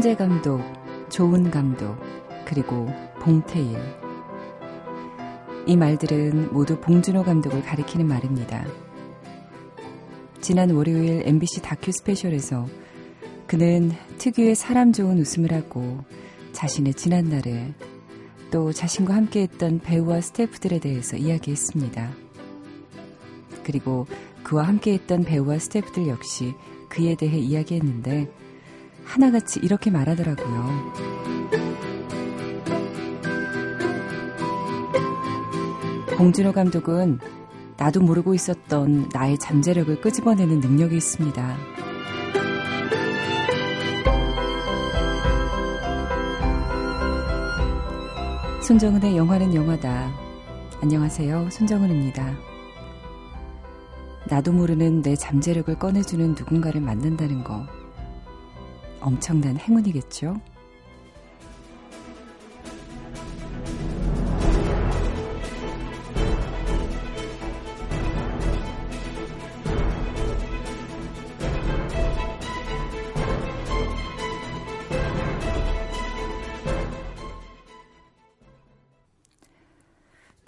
천재 0.00 0.16
감독, 0.16 0.62
좋은 1.10 1.50
감독, 1.50 1.94
그리고 2.46 2.88
봉태일. 3.18 3.76
이 5.66 5.76
말들은 5.76 6.54
모두 6.54 6.80
봉준호 6.80 7.22
감독을 7.22 7.60
가리키는 7.62 8.08
말입니다. 8.08 8.64
지난 10.40 10.70
월요일 10.70 11.22
MBC 11.26 11.60
다큐 11.60 11.92
스페셜에서 11.92 12.66
그는 13.46 13.92
특유의 14.16 14.54
사람 14.54 14.94
좋은 14.94 15.18
웃음을 15.18 15.52
하고 15.52 16.02
자신의 16.52 16.94
지난 16.94 17.28
날을 17.28 17.74
또 18.50 18.72
자신과 18.72 19.14
함께 19.14 19.42
했던 19.42 19.80
배우와 19.80 20.22
스태프들에 20.22 20.78
대해서 20.78 21.18
이야기했습니다. 21.18 22.10
그리고 23.64 24.06
그와 24.44 24.66
함께 24.66 24.94
했던 24.94 25.24
배우와 25.24 25.58
스태프들 25.58 26.08
역시 26.08 26.54
그에 26.88 27.16
대해 27.16 27.36
이야기했는데 27.36 28.40
하나같이 29.10 29.58
이렇게 29.60 29.90
말하더라고요. 29.90 30.92
봉준호 36.16 36.52
감독은 36.52 37.18
나도 37.76 38.00
모르고 38.02 38.34
있었던 38.34 39.08
나의 39.12 39.36
잠재력을 39.38 40.00
끄집어내는 40.00 40.60
능력이 40.60 40.96
있습니다. 40.96 41.56
손정은의 48.62 49.16
영화는 49.16 49.54
영화다. 49.56 50.12
안녕하세요. 50.82 51.50
손정은입니다. 51.50 52.32
나도 54.28 54.52
모르는 54.52 55.02
내 55.02 55.16
잠재력을 55.16 55.76
꺼내주는 55.80 56.34
누군가를 56.34 56.80
만난다는 56.80 57.42
거. 57.42 57.66
엄청난 59.00 59.56
행운이겠죠? 59.56 60.40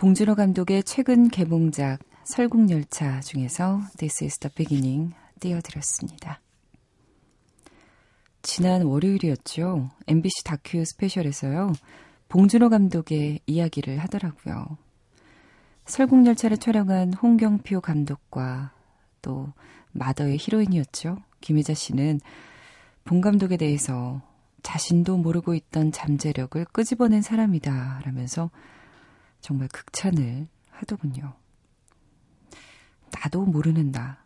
봉준호 0.02 0.34
감독의 0.34 0.82
최근 0.82 1.28
개봉작 1.28 2.00
설국열차 2.24 3.20
중에서 3.20 3.80
This 3.98 4.24
is 4.24 4.38
the 4.38 4.52
beginning 4.52 5.14
띄워드렸습니다. 5.38 6.41
지난 8.42 8.82
월요일이었죠. 8.82 9.90
MBC 10.06 10.44
다큐 10.44 10.84
스페셜에서요. 10.84 11.72
봉준호 12.28 12.70
감독의 12.70 13.40
이야기를 13.46 13.98
하더라고요. 13.98 14.78
설국열차를 15.86 16.58
촬영한 16.58 17.14
홍경표 17.14 17.80
감독과 17.80 18.72
또 19.20 19.52
마더의 19.92 20.38
히로인이었죠. 20.38 21.18
김혜자 21.40 21.74
씨는 21.74 22.20
봉 23.04 23.20
감독에 23.20 23.56
대해서 23.56 24.22
자신도 24.62 25.18
모르고 25.18 25.54
있던 25.54 25.92
잠재력을 25.92 26.64
끄집어낸 26.66 27.20
사람이다 27.22 28.02
라면서 28.04 28.50
정말 29.40 29.68
극찬을 29.68 30.46
하더군요. 30.70 31.34
나도 33.12 33.44
모르는 33.44 33.92
나. 33.92 34.22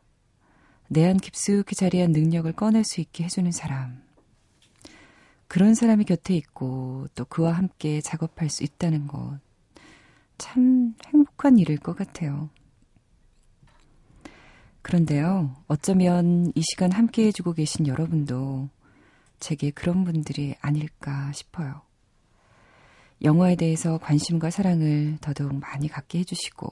내 0.89 1.05
안 1.09 1.17
깊숙이 1.17 1.75
자리한 1.75 2.13
능력을 2.13 2.51
꺼낼 2.53 2.85
수 2.85 3.01
있게 3.01 3.25
해주는 3.25 3.51
사람. 3.51 4.06
그런 5.49 5.75
사람이 5.75 6.05
곁에 6.05 6.35
있고 6.35 7.07
또 7.15 7.25
그와 7.25 7.53
함께 7.53 8.01
작업할 8.01 8.49
수 8.51 8.65
있다는 8.65 9.07
것. 9.07 9.39
참 10.39 10.95
행복한 11.07 11.59
일일 11.59 11.79
것 11.79 11.97
같아요. 11.97 12.51
그런데요, 14.83 15.55
어쩌면 15.67 16.53
이 16.55 16.63
시간 16.63 16.93
함께 16.93 17.27
해주고 17.27 17.55
계신 17.55 17.87
여러분도 17.87 18.69
제게 19.41 19.71
그런 19.71 20.05
분들이 20.05 20.55
아닐까 20.61 21.33
싶어요. 21.33 21.83
영화에 23.23 23.57
대해서 23.57 23.99
관심과 23.99 24.51
사랑을 24.51 25.19
더더욱 25.21 25.55
많이 25.59 25.89
갖게 25.89 26.21
해주시고, 26.21 26.69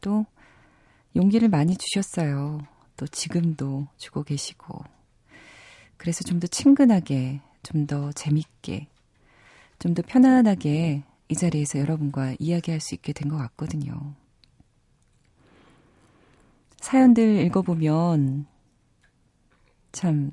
또 0.00 0.26
용기를 1.14 1.48
많이 1.48 1.76
주셨어요. 1.76 2.60
또 2.96 3.06
지금도 3.06 3.86
주고 3.98 4.22
계시고. 4.24 4.82
그래서 5.96 6.24
좀 6.24 6.40
더 6.40 6.46
친근하게 6.48 7.40
좀 7.62 7.86
더 7.86 8.12
재밌게, 8.12 8.88
좀 9.78 9.94
더 9.94 10.02
편안하게 10.02 11.02
이 11.28 11.34
자리에서 11.34 11.78
여러분과 11.78 12.34
이야기할 12.38 12.80
수 12.80 12.94
있게 12.94 13.12
된 13.12 13.30
것 13.30 13.36
같거든요. 13.38 14.14
사연들 16.80 17.38
읽어보면 17.46 18.46
참, 19.92 20.32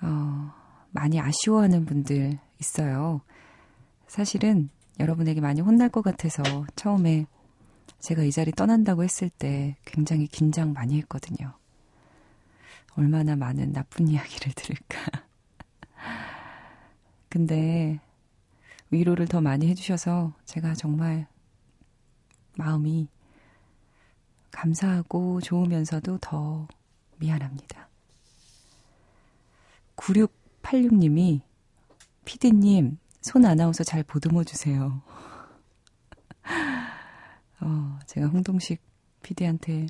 어, 0.00 0.52
많이 0.90 1.20
아쉬워하는 1.20 1.84
분들 1.84 2.38
있어요. 2.60 3.20
사실은 4.06 4.70
여러분에게 5.00 5.40
많이 5.40 5.60
혼날 5.60 5.88
것 5.88 6.02
같아서 6.02 6.42
처음에 6.76 7.26
제가 8.00 8.22
이 8.22 8.30
자리 8.30 8.52
떠난다고 8.52 9.02
했을 9.04 9.28
때 9.28 9.76
굉장히 9.84 10.26
긴장 10.28 10.72
많이 10.72 10.96
했거든요. 10.98 11.52
얼마나 12.96 13.36
많은 13.36 13.72
나쁜 13.72 14.08
이야기를 14.08 14.52
들을까. 14.54 15.27
근데 17.28 18.00
위로를 18.90 19.26
더 19.26 19.40
많이 19.40 19.68
해주셔서 19.68 20.32
제가 20.44 20.74
정말 20.74 21.26
마음이 22.56 23.08
감사하고 24.50 25.40
좋으면서도 25.40 26.18
더 26.18 26.66
미안합니다. 27.18 27.88
9686님이 29.96 31.40
피디님 32.24 32.98
손 33.20 33.44
아나운서 33.44 33.84
잘 33.84 34.02
보듬어 34.02 34.44
주세요. 34.44 35.02
어, 37.60 37.98
제가 38.06 38.28
홍동식 38.28 38.80
피디한테 39.22 39.86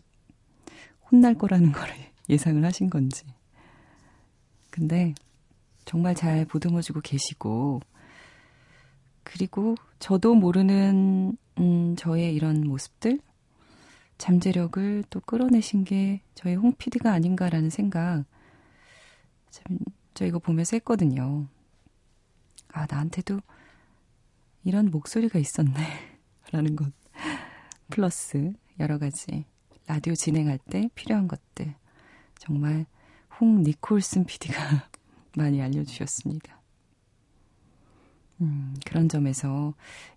혼날 1.10 1.34
거라는 1.34 1.72
걸 1.72 1.88
예상을 2.28 2.65
하신 2.65 2.91
건지. 2.91 3.25
근데 4.70 5.15
정말 5.88 6.15
잘 6.15 6.44
보듬어주고 6.44 7.00
계시고, 7.00 7.81
그리고 9.22 9.75
저도 9.99 10.34
모르는, 10.34 11.34
음, 11.59 11.97
저의 11.97 12.34
이런 12.34 12.60
모습들, 12.69 13.19
잠재력을 14.19 15.04
또 15.09 15.21
끌어내신 15.21 15.84
게 15.84 16.21
저희 16.34 16.56
홍 16.56 16.75
PD가 16.75 17.10
아닌가라는 17.10 17.71
생각, 17.71 18.26
참, 19.49 19.78
저 20.12 20.26
이거 20.26 20.38
보면서 20.38 20.76
했거든요. 20.76 21.49
아, 22.70 22.87
나한테도 22.91 23.41
이런 24.64 24.91
목소리가 24.91 25.38
있었네. 25.38 25.73
라는 26.52 26.76
것. 26.76 26.93
플러스 27.88 28.52
여러 28.79 28.99
가지 28.99 29.46
라디오 29.87 30.14
진행할 30.14 30.58
때 30.58 30.91
필요한 30.94 31.29
것들. 31.29 31.75
정말 32.38 32.84
홍 33.41 33.62
니콜슨 33.62 34.26
PD가 34.26 34.91
많이 35.37 35.61
알려주셨습니다. 35.63 36.61
음, 38.41 38.75
그런 38.87 39.09
점에서 39.09 39.75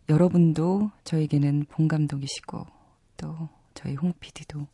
여러분도 0.10 0.92
저에게는 1.04 1.66
봉 1.70 1.88
감독이시고 1.88 2.66
또 3.18 3.50
저희 3.74 3.96
홍 3.96 4.14
PD도 4.20 4.68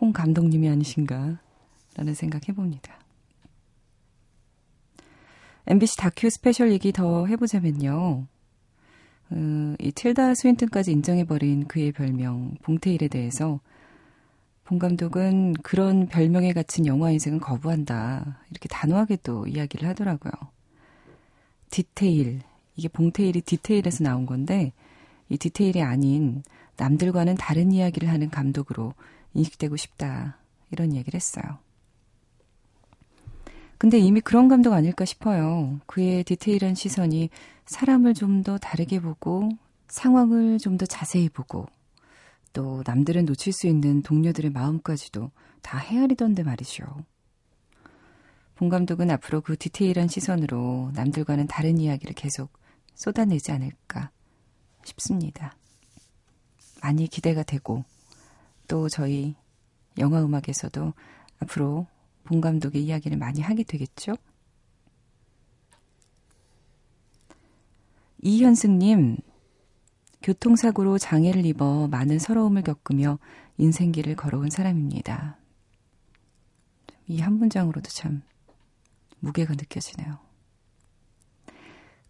홍 0.00 0.12
감독님이 0.12 0.68
아니신가 0.68 1.40
라는 1.94 2.14
생각 2.14 2.48
해봅니다. 2.48 2.98
MBC 5.66 5.96
다큐 5.96 6.28
스페셜 6.30 6.72
얘기 6.72 6.92
더 6.92 7.26
해보자면요. 7.26 8.26
어, 9.30 9.74
이 9.78 9.92
틸다 9.92 10.34
스윈튼까지 10.34 10.92
인정해버린 10.92 11.66
그의 11.66 11.92
별명 11.92 12.56
봉태일에 12.62 13.08
대해서 13.08 13.60
봉 14.64 14.78
감독은 14.78 15.54
그런 15.62 16.06
별명에 16.06 16.52
갇힌 16.52 16.86
영화 16.86 17.10
인생은 17.10 17.40
거부한다. 17.40 18.38
이렇게 18.50 18.68
단호하게 18.68 19.18
또 19.22 19.46
이야기를 19.46 19.88
하더라고요. 19.88 20.32
디테일. 21.70 22.40
이게 22.76 22.88
봉테일이 22.88 23.40
디테일에서 23.42 24.04
나온 24.04 24.24
건데, 24.26 24.72
이 25.28 25.36
디테일이 25.36 25.82
아닌 25.82 26.42
남들과는 26.76 27.36
다른 27.36 27.72
이야기를 27.72 28.08
하는 28.08 28.30
감독으로 28.30 28.94
인식되고 29.34 29.76
싶다. 29.76 30.38
이런 30.70 30.94
얘기를 30.94 31.16
했어요. 31.16 31.58
근데 33.78 33.98
이미 33.98 34.20
그런 34.20 34.48
감독 34.48 34.72
아닐까 34.74 35.04
싶어요. 35.04 35.80
그의 35.86 36.24
디테일한 36.24 36.74
시선이 36.74 37.30
사람을 37.66 38.14
좀 38.14 38.42
더 38.42 38.58
다르게 38.58 39.00
보고 39.00 39.50
상황을 39.88 40.58
좀 40.58 40.76
더 40.78 40.86
자세히 40.86 41.28
보고 41.28 41.66
또 42.52 42.82
남들은 42.86 43.24
놓칠 43.24 43.52
수 43.52 43.66
있는 43.66 44.02
동료들의 44.02 44.50
마음까지도 44.50 45.30
다 45.62 45.78
헤아리던데 45.78 46.42
말이죠. 46.42 46.84
본 48.54 48.68
감독은 48.68 49.10
앞으로 49.10 49.40
그 49.40 49.56
디테일한 49.56 50.08
시선으로 50.08 50.92
남들과는 50.94 51.46
다른 51.46 51.78
이야기를 51.78 52.14
계속 52.14 52.52
쏟아내지 52.94 53.50
않을까 53.52 54.10
싶습니다. 54.84 55.56
많이 56.82 57.06
기대가 57.06 57.42
되고 57.42 57.84
또 58.68 58.88
저희 58.88 59.34
영화 59.98 60.22
음악에서도 60.22 60.92
앞으로 61.40 61.86
본 62.24 62.40
감독의 62.40 62.82
이야기를 62.84 63.18
많이 63.18 63.40
하게 63.40 63.62
되겠죠? 63.62 64.14
이현승님, 68.22 69.16
교통사고로 70.22 70.98
장애를 70.98 71.44
입어 71.46 71.88
많은 71.88 72.18
서러움을 72.18 72.62
겪으며 72.62 73.18
인생길을 73.58 74.16
걸어온 74.16 74.50
사람입니다. 74.50 75.36
이 77.08 77.20
한 77.20 77.34
문장으로도 77.34 77.90
참 77.90 78.22
무게가 79.20 79.54
느껴지네요. 79.54 80.18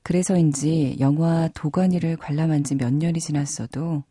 그래서인지 0.02 0.96
영화 1.00 1.48
도가니를 1.54 2.16
관람한 2.16 2.64
지 2.64 2.74
몇 2.74 2.92
년이 2.92 3.20
지났어도 3.20 4.04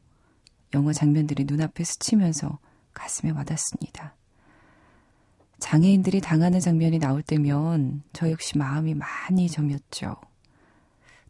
영화 0.74 0.94
장면들이 0.94 1.46
눈앞에 1.46 1.84
스치면서 1.84 2.60
가슴에 2.94 3.32
와닿습니다. 3.32 4.16
장애인들이 5.60 6.22
당하는 6.22 6.60
장면이 6.60 6.98
나올 7.00 7.22
때면 7.22 8.04
저 8.14 8.32
역시 8.32 8.58
마음이 8.58 8.96
많이 8.96 9.48
점였죠. 9.48 10.16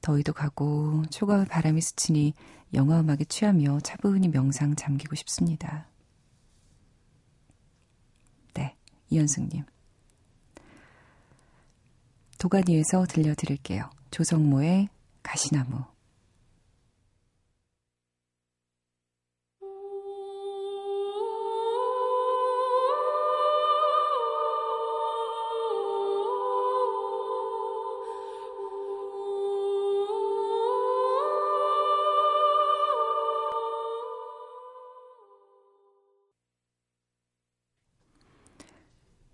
더위도 0.01 0.33
가고 0.33 1.03
초가을 1.09 1.45
바람이 1.45 1.80
스치니 1.81 2.33
영화 2.74 3.00
음악에 3.00 3.25
취하며 3.25 3.81
차분히 3.81 4.27
명상 4.30 4.75
잠기고 4.75 5.15
싶습니다. 5.15 5.88
네, 8.53 8.75
이현승님. 9.09 9.63
도가니에서 12.39 13.06
들려드릴게요. 13.06 13.89
조성모의 14.09 14.89
가시나무. 15.21 15.90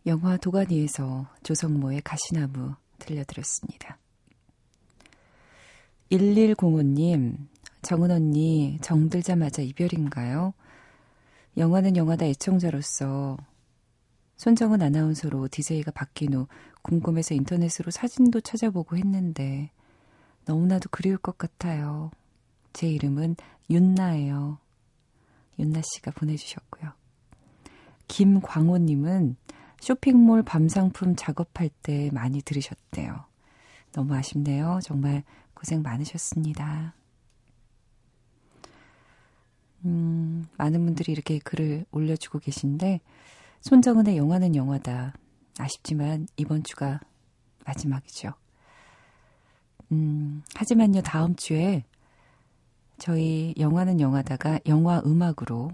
영화 0.07 0.37
도가니에서 0.37 1.27
조성모의 1.43 2.01
가시나무 2.01 2.75
들려드렸습니다. 2.97 3.97
1105님, 6.09 7.35
정은 7.81 8.11
언니, 8.11 8.79
정들자마자 8.81 9.61
이별인가요? 9.61 10.53
영화는 11.57 11.97
영화다 11.97 12.25
애청자로서 12.25 13.35
손정은 14.37 14.81
아나운서로 14.81 15.49
DJ가 15.49 15.91
바뀐 15.91 16.33
후 16.33 16.47
궁금해서 16.83 17.35
인터넷으로 17.35 17.91
사진도 17.91 18.39
찾아보고 18.39 18.95
했는데 18.95 19.71
너무나도 20.45 20.87
그리울 20.89 21.17
것 21.17 21.37
같아요. 21.37 22.11
제 22.71 22.87
이름은 22.87 23.35
윤나예요. 23.69 24.59
윤나 25.59 25.81
씨가 25.81 26.11
보내주셨고요. 26.11 26.93
김광호님은 28.07 29.35
쇼핑몰 29.79 30.43
밤상품 30.43 31.15
작업할 31.15 31.69
때 31.81 32.09
많이 32.11 32.41
들으셨대요. 32.41 33.25
너무 33.93 34.15
아쉽네요. 34.15 34.79
정말 34.83 35.23
고생 35.53 35.81
많으셨습니다. 35.81 36.93
음, 39.85 40.45
많은 40.57 40.85
분들이 40.85 41.11
이렇게 41.11 41.39
글을 41.39 41.85
올려주고 41.91 42.39
계신데, 42.39 43.01
손정은의 43.61 44.17
영화는 44.17 44.55
영화다. 44.55 45.13
아쉽지만 45.59 46.27
이번 46.37 46.63
주가 46.63 46.99
마지막이죠. 47.65 48.33
음, 49.91 50.43
하지만요, 50.55 51.01
다음 51.01 51.35
주에 51.35 51.83
저희 52.97 53.53
영화는 53.57 53.99
영화다가 53.99 54.59
영화 54.65 55.01
음악으로 55.05 55.71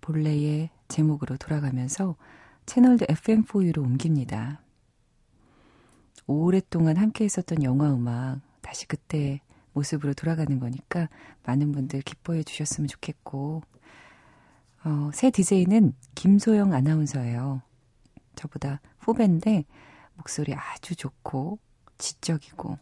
본래의 0.00 0.70
제목으로 0.88 1.36
돌아가면서 1.36 2.16
채널도 2.70 3.06
FM4U로 3.06 3.78
옮깁니다. 3.78 4.60
오랫동안 6.28 6.98
함께 6.98 7.24
했었던 7.24 7.64
영화 7.64 7.92
음악 7.92 8.42
다시 8.60 8.86
그때 8.86 9.40
모습으로 9.72 10.14
돌아가는 10.14 10.60
거니까 10.60 11.08
많은 11.42 11.72
분들 11.72 12.02
기뻐해 12.02 12.44
주셨으면 12.44 12.86
좋겠고 12.86 13.64
어, 14.84 15.10
새 15.12 15.32
DJ는 15.32 15.94
김소영 16.14 16.72
아나운서예요. 16.72 17.60
저보다 18.36 18.80
후배인데 19.00 19.64
목소리 20.14 20.54
아주 20.54 20.94
좋고 20.94 21.58
지적이고 21.98 22.78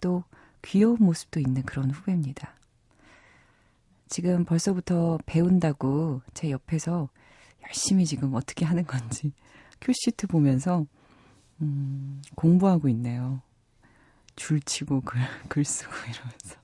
또 0.00 0.24
귀여운 0.62 0.96
모습도 1.00 1.38
있는 1.38 1.64
그런 1.64 1.90
후배입니다. 1.90 2.54
지금 4.08 4.46
벌써부터 4.46 5.18
배운다고 5.26 6.22
제 6.32 6.50
옆에서 6.50 7.10
열심히 7.66 8.06
지금 8.06 8.34
어떻게 8.34 8.64
하는 8.64 8.86
건지 8.86 9.32
큐시트 9.80 10.26
보면서 10.26 10.86
음, 11.60 12.22
공부하고 12.34 12.88
있네요. 12.90 13.42
줄 14.36 14.60
치고 14.60 15.00
글, 15.02 15.20
글 15.48 15.64
쓰고 15.64 15.92
이러면서. 15.92 16.56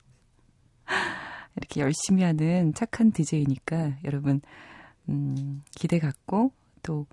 이렇게 1.57 1.81
열심히 1.81 2.23
하는 2.23 2.73
착한 2.75 3.13
DJ니까 3.13 3.99
여러분, 4.05 4.41
음, 5.09 5.63
기대 5.73 5.99
갖고 5.99 6.53
또 6.83 7.07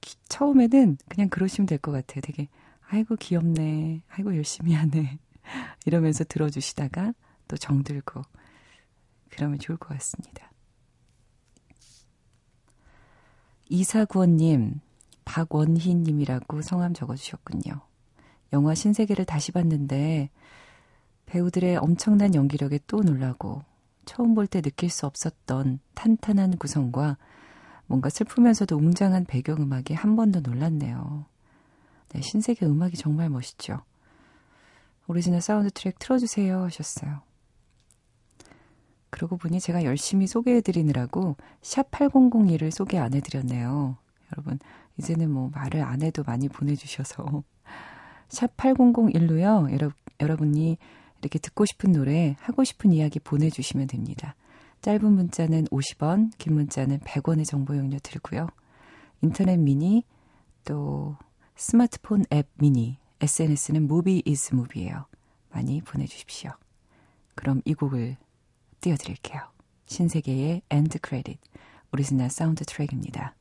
기, 0.00 0.16
처음에는 0.28 0.98
그냥 1.08 1.28
그러시면 1.28 1.66
될 1.66 1.78
것 1.78 1.92
같아요. 1.92 2.20
되게, 2.22 2.48
아이고 2.88 3.16
귀엽네. 3.16 4.02
아이고 4.08 4.36
열심히 4.36 4.74
하네. 4.74 5.18
이러면서 5.86 6.24
들어주시다가 6.24 7.12
또 7.48 7.56
정들고 7.56 8.22
그러면 9.30 9.58
좋을 9.58 9.78
것 9.78 9.88
같습니다. 9.90 10.49
이사구원님, 13.70 14.80
박원희님이라고 15.24 16.60
성함 16.62 16.92
적어주셨군요. 16.92 17.80
영화 18.52 18.74
신세계를 18.74 19.24
다시 19.24 19.52
봤는데 19.52 20.28
배우들의 21.26 21.76
엄청난 21.76 22.34
연기력에 22.34 22.80
또 22.88 23.00
놀라고 23.00 23.62
처음 24.04 24.34
볼 24.34 24.48
때 24.48 24.60
느낄 24.60 24.90
수 24.90 25.06
없었던 25.06 25.78
탄탄한 25.94 26.56
구성과 26.58 27.16
뭔가 27.86 28.08
슬프면서도 28.10 28.76
웅장한 28.76 29.26
배경음악에 29.26 29.94
한 29.94 30.16
번 30.16 30.32
더 30.32 30.40
놀랐네요. 30.40 31.26
네, 32.12 32.20
신세계 32.20 32.66
음악이 32.66 32.96
정말 32.96 33.28
멋있죠. 33.30 33.82
오리지널 35.06 35.40
사운드 35.40 35.70
트랙 35.70 35.98
틀어주세요 36.00 36.64
하셨어요. 36.64 37.22
그러고 39.10 39.36
보니 39.36 39.60
제가 39.60 39.84
열심히 39.84 40.26
소개해드리느라고 40.26 41.36
샵 41.62 41.90
8002를 41.90 42.70
소개 42.70 42.98
안 42.98 43.12
해드렸네요. 43.14 43.96
여러분, 44.32 44.58
이제는 44.98 45.30
뭐 45.30 45.50
말을 45.52 45.82
안 45.82 46.02
해도 46.02 46.22
많이 46.24 46.48
보내주셔서. 46.48 47.42
샵 48.28 48.56
8001로요. 48.56 49.72
여러, 49.72 49.90
여러분이 50.20 50.78
이렇게 51.20 51.38
듣고 51.38 51.66
싶은 51.66 51.92
노래, 51.92 52.36
하고 52.40 52.64
싶은 52.64 52.92
이야기 52.92 53.18
보내주시면 53.18 53.88
됩니다. 53.88 54.36
짧은 54.82 55.12
문자는 55.12 55.66
50원, 55.66 56.30
긴 56.38 56.54
문자는 56.54 57.00
100원의 57.00 57.44
정보 57.44 57.76
이용료 57.76 57.98
들고요. 57.98 58.48
인터넷 59.20 59.58
미니, 59.58 60.04
또 60.64 61.16
스마트폰 61.56 62.24
앱 62.32 62.48
미니, 62.56 62.96
SNS는 63.20 63.86
무비 63.86 64.22
이즈 64.24 64.54
무비예요. 64.54 65.04
많이 65.50 65.82
보내주십시오. 65.82 66.52
그럼 67.34 67.60
이 67.64 67.74
곡을 67.74 68.16
띄워드릴게요. 68.80 69.40
신세계의 69.86 70.62
end 70.70 71.00
credit, 71.00 71.38
오리지널 71.92 72.30
사운드 72.30 72.64
트랙입니다. 72.64 73.34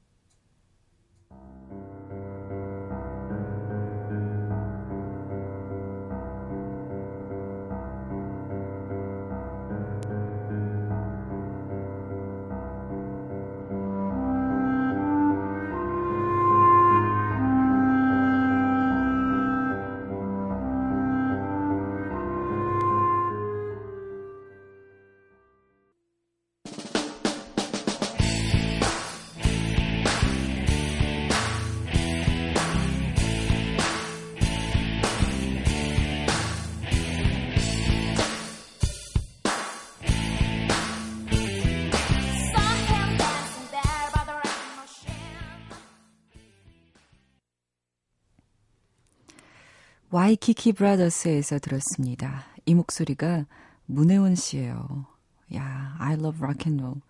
와이키키 50.11 50.73
브라더스에서 50.73 51.59
들었습니다. 51.59 52.45
이 52.65 52.73
목소리가 52.73 53.45
문혜원 53.85 54.33
씨예요. 54.35 55.05
야, 55.53 55.95
I 55.99 56.13
love 56.13 56.39
rock 56.41 56.67
and 56.71 56.81
roll. 56.83 57.01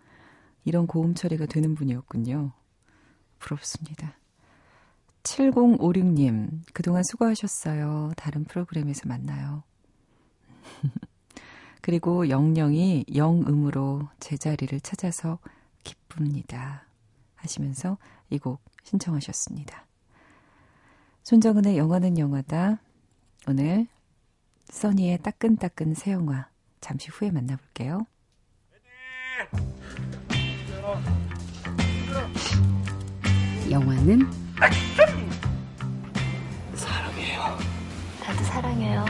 이런 0.64 0.86
고음 0.86 1.14
처리가 1.14 1.46
되는 1.46 1.74
분이었군요. 1.74 2.52
부럽습니다. 3.38 4.16
7056님, 5.22 6.60
그동안 6.74 7.02
수고하셨어요. 7.02 8.12
다른 8.16 8.44
프로그램에서 8.44 9.08
만나요. 9.08 9.62
그리고 11.80 12.28
영영이 12.28 13.06
영음으로 13.14 14.08
제자리를 14.20 14.78
찾아서 14.80 15.38
기쁩니다. 15.84 16.84
하시면서 17.36 17.96
이 18.28 18.38
곡 18.38 18.60
신청하셨습니다. 18.84 19.86
손정은의 21.22 21.78
영화는 21.78 22.18
영화다. 22.18 22.78
오늘 23.46 23.86
써니의 24.68 25.18
따끈따끈 25.22 25.94
새 25.94 26.12
영화 26.12 26.48
잠시 26.80 27.08
후에 27.10 27.30
만나볼게요. 27.30 28.06
영화는 33.70 34.28
사랑해요. 36.74 37.58
나도 38.20 38.44
사랑해요. 38.44 39.04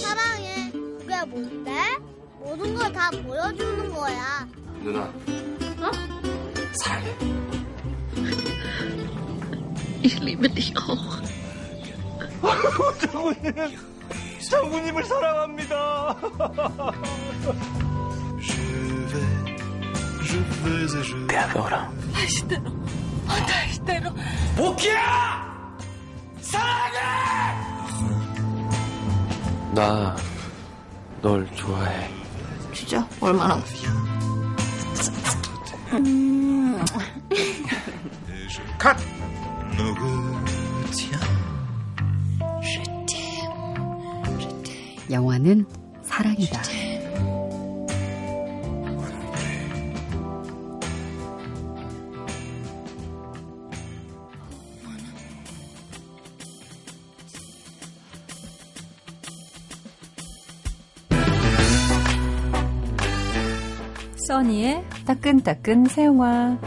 사랑해. 0.00 0.70
그게 0.72 1.24
뭔데? 1.26 1.72
모든 2.38 2.74
걸 2.74 2.92
다 2.92 3.10
보여주는 3.10 3.90
거야. 3.92 4.48
누나. 4.82 5.02
어? 5.02 5.90
사랑해. 6.82 7.57
Ich 10.08 10.18
liebe 10.20 10.48
dich 10.48 10.74
auch. 10.78 11.20
장군님, 12.98 13.78
장군님을 14.48 15.04
사랑합니다. 15.04 16.16
대학교라. 21.28 21.92
다시대로. 22.14 22.70
어, 22.70 23.46
다시대로. 23.46 24.10
오키야! 24.58 25.76
사랑해! 26.40 26.98
나, 29.74 30.16
널 31.20 31.46
좋아해. 31.54 32.10
진짜? 32.72 33.06
얼마나? 33.20 33.62
컷! 38.78 39.07
영화는 45.10 45.66
사랑이다. 46.02 46.62
써니의 64.26 64.84
따끈따끈 65.06 65.86
새 65.86 66.04
영화. 66.04 66.58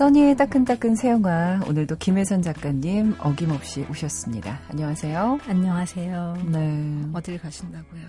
써니의 0.00 0.34
따끈따끈 0.34 0.96
새 0.96 1.10
영화. 1.10 1.60
오늘도 1.68 1.96
김혜선 1.98 2.40
작가님 2.40 3.16
어김없이 3.18 3.86
오셨습니다. 3.90 4.58
안녕하세요. 4.70 5.40
안녕하세요. 5.46 6.42
네. 6.46 7.10
어딜 7.12 7.38
가신다고요? 7.38 8.06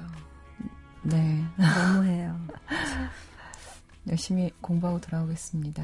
네. 1.04 1.44
너무해요. 1.58 2.48
열심히 4.08 4.52
공부하고 4.62 5.02
돌아오겠습니다. 5.02 5.84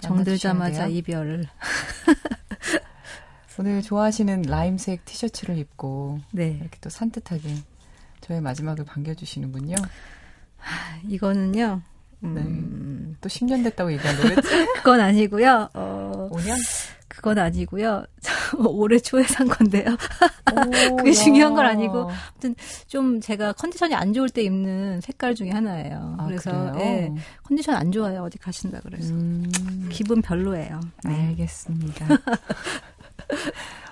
정들자마자? 0.00 0.88
이별을. 0.88 1.46
오늘 3.58 3.80
좋아하시는 3.80 4.42
라임색 4.42 5.06
티셔츠를 5.06 5.56
입고 5.56 6.20
네. 6.32 6.58
이렇게 6.60 6.78
또 6.82 6.90
산뜻하게 6.90 7.54
저의 8.20 8.42
마지막을 8.42 8.84
반겨주시는군요. 8.84 9.76
이거는요. 11.08 11.80
네. 12.20 12.40
음, 12.40 13.16
또 13.20 13.28
10년 13.28 13.62
됐다고 13.64 13.92
얘기한 13.92 14.16
거겠지? 14.16 14.48
그건 14.76 15.00
아니고요. 15.00 15.68
어, 15.74 16.28
5년? 16.32 16.56
그건 17.08 17.38
아니고요. 17.38 18.04
올해 18.58 18.98
초에 18.98 19.22
산 19.24 19.48
건데요. 19.48 19.86
오, 20.92 20.96
그게 20.96 21.10
야. 21.10 21.14
중요한 21.14 21.54
건 21.54 21.64
아니고 21.64 22.10
좀 22.88 23.20
제가 23.20 23.52
컨디션이 23.54 23.94
안 23.94 24.12
좋을 24.12 24.28
때 24.28 24.42
입는 24.42 25.00
색깔 25.00 25.34
중에 25.34 25.50
하나예요. 25.50 26.16
아, 26.18 26.26
그래서? 26.26 26.72
예, 26.78 27.12
컨디션 27.42 27.76
안 27.76 27.90
좋아요. 27.90 28.22
어디 28.22 28.38
가신다 28.38 28.80
그래서 28.82 29.14
음, 29.14 29.88
기분 29.90 30.20
별로예요. 30.20 30.80
네. 31.04 31.28
알겠습니다. 31.28 32.06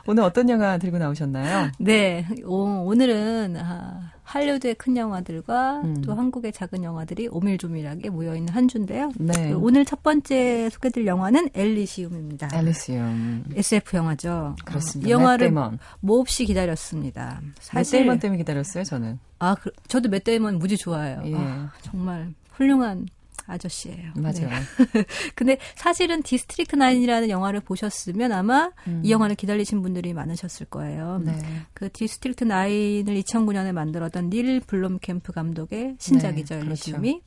오늘 0.07 0.23
어떤 0.23 0.49
영화 0.51 0.77
들고 0.77 0.99
나오셨나요? 0.99 1.71
네, 1.79 2.27
오, 2.45 2.85
오늘은 2.87 3.57
아, 3.59 4.13
할리우드의 4.25 4.75
큰 4.75 4.97
영화들과 4.97 5.83
음. 5.83 6.03
또 6.03 6.15
한국의 6.15 6.53
작은 6.53 6.83
영화들이 6.83 7.29
오밀조밀하게 7.29 8.11
모여 8.11 8.35
있는 8.35 8.53
한 8.53 8.67
주인데요. 8.67 9.13
네. 9.17 9.53
오늘 9.53 9.85
첫 9.85 10.03
번째 10.03 10.69
소개드릴 10.71 11.07
영화는 11.07 11.51
엘리시움입니다. 11.55 12.49
엘리시움. 12.53 13.45
SF 13.55 13.97
영화죠. 13.97 14.57
그렇습니다. 14.65 15.09
이 15.09 15.13
영화를. 15.13 15.53
몹시 16.01 16.47
기다렸습니다. 16.47 17.41
맷 17.43 17.53
사실 17.61 17.99
데이먼 17.99 18.19
때문에 18.19 18.39
기다렸어요, 18.39 18.85
저는. 18.85 19.19
아, 19.39 19.55
그, 19.55 19.71
저도 19.89 20.09
맷 20.09 20.25
데이먼 20.25 20.59
무지 20.59 20.77
좋아해요. 20.77 21.23
예. 21.27 21.35
아, 21.37 21.71
정말 21.83 22.33
훌륭한 22.53 23.07
아저씨예요. 23.47 24.13
맞아요. 24.17 24.49
네. 24.49 25.05
근데 25.35 25.59
사실은 25.75 26.23
디스트릭트 26.23 26.77
9이라는 26.77 27.29
영화를 27.29 27.61
보셨으면 27.61 28.33
아마 28.33 28.71
음. 28.87 29.03
이 29.05 29.11
영화를 29.11 29.37
기다리신 29.37 29.83
분들이 29.83 30.13
많으셨을 30.15 30.67
거예요. 30.67 31.21
네. 31.25 31.39
그 31.75 31.91
디스트릭트 31.93 32.47
9을 32.47 33.23
2009년에 33.25 33.73
만들었던 33.73 34.31
닐 34.31 34.61
블롬캠프 34.61 35.33
감독의 35.33 35.97
신작이죠, 35.99 36.55
네, 36.57 36.61
엘리시움이. 36.63 37.21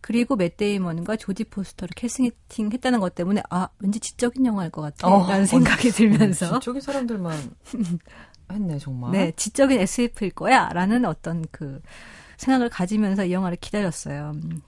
그리고 0.00 0.36
맷 0.36 0.56
데이먼과 0.56 1.16
조디 1.16 1.44
포스터를 1.44 1.90
캐스팅 1.94 2.70
했다는 2.72 3.00
것 3.00 3.14
때문에 3.14 3.42
아, 3.50 3.68
왠지 3.80 4.00
지적인 4.00 4.46
영화일 4.46 4.70
것 4.70 4.80
같아. 4.82 5.08
어, 5.08 5.28
라는 5.28 5.44
생각이 5.44 5.90
들면서 5.92 6.60
지적인 6.60 6.80
사람들만 6.80 7.36
했네, 8.50 8.78
정말. 8.78 9.12
네, 9.12 9.32
지적인 9.36 9.78
SF일 9.80 10.30
거야. 10.30 10.70
라는 10.72 11.04
어떤 11.04 11.44
그 11.50 11.80
생각을 12.38 12.70
가지면서 12.70 13.26
이 13.26 13.32
영화를 13.32 13.58
기다렸어요. 13.60 14.32
음, 14.36 14.60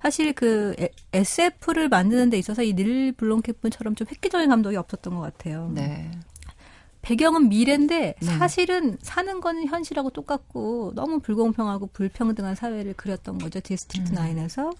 사실 0.00 0.32
그 0.32 0.74
에- 0.80 0.88
SF를 1.12 1.88
만드는 1.90 2.30
데 2.30 2.38
있어서 2.38 2.62
이 2.62 2.72
닐 2.72 3.12
블롬캠프처럼 3.12 3.94
좀 3.96 4.06
획기적인 4.10 4.48
감독이 4.48 4.76
없었던 4.76 5.14
것 5.14 5.20
같아요. 5.20 5.70
네. 5.74 6.10
배경은 7.02 7.48
미래인데 7.48 8.14
네. 8.20 8.26
사실은 8.38 8.98
사는 9.00 9.40
거는 9.40 9.66
현실하고 9.68 10.10
똑같고 10.10 10.92
너무 10.94 11.20
불공평하고 11.20 11.88
불평등한 11.92 12.54
사회를 12.56 12.94
그렸던 12.94 13.38
거죠 13.38 13.60
디스트릭트 13.60 14.10
음. 14.10 14.14
나인에서 14.14 14.70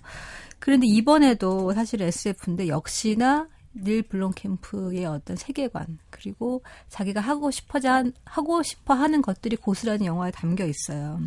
그런데 0.59 0.87
이번에도 0.88 1.73
사실 1.73 2.02
SF인데 2.02 2.68
역시나 2.68 3.49
닐 3.80 4.02
블롬캠프의 4.02 5.04
어떤 5.06 5.37
세계관 5.37 5.99
그리고 6.11 6.62
자기가 6.88 7.20
하고 7.20 7.50
싶어자 7.50 7.94
한- 7.94 8.12
하고 8.25 8.62
싶어 8.62 8.94
하는 8.94 9.23
것들이 9.23 9.56
고스란히 9.56 10.06
영화에 10.06 10.30
담겨 10.30 10.64
있어요. 10.64 11.20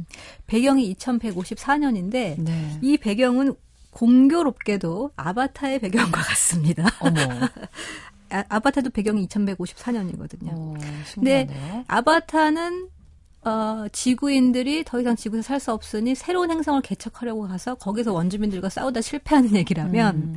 배경이 0.48 0.94
2154년인데 0.96 2.36
네. 2.42 2.80
이 2.82 2.98
배경은 2.98 3.56
공교롭게도 3.92 5.12
아바타의 5.16 5.80
배경과 5.80 6.22
같습니다. 6.22 6.86
어머. 7.00 7.20
아, 8.30 8.44
아바타도 8.48 8.92
배경이 8.92 9.28
2154년이거든요. 9.28 10.50
어, 10.54 10.74
근데. 11.14 11.84
아바타는 11.88 12.90
어, 13.44 13.86
지구인들이 13.92 14.84
더 14.86 15.02
이상 15.02 15.16
지구에서 15.16 15.48
살 15.48 15.60
수 15.60 15.72
없으니 15.74 16.16
새로운 16.16 16.52
행성을 16.52 16.80
개척하려고 16.82 17.48
가서 17.48 17.76
거기서 17.76 18.14
원주민들과 18.14 18.70
싸우다 18.70 19.02
실패하는 19.02 19.56
얘기라면 19.56 20.16
음. 20.16 20.36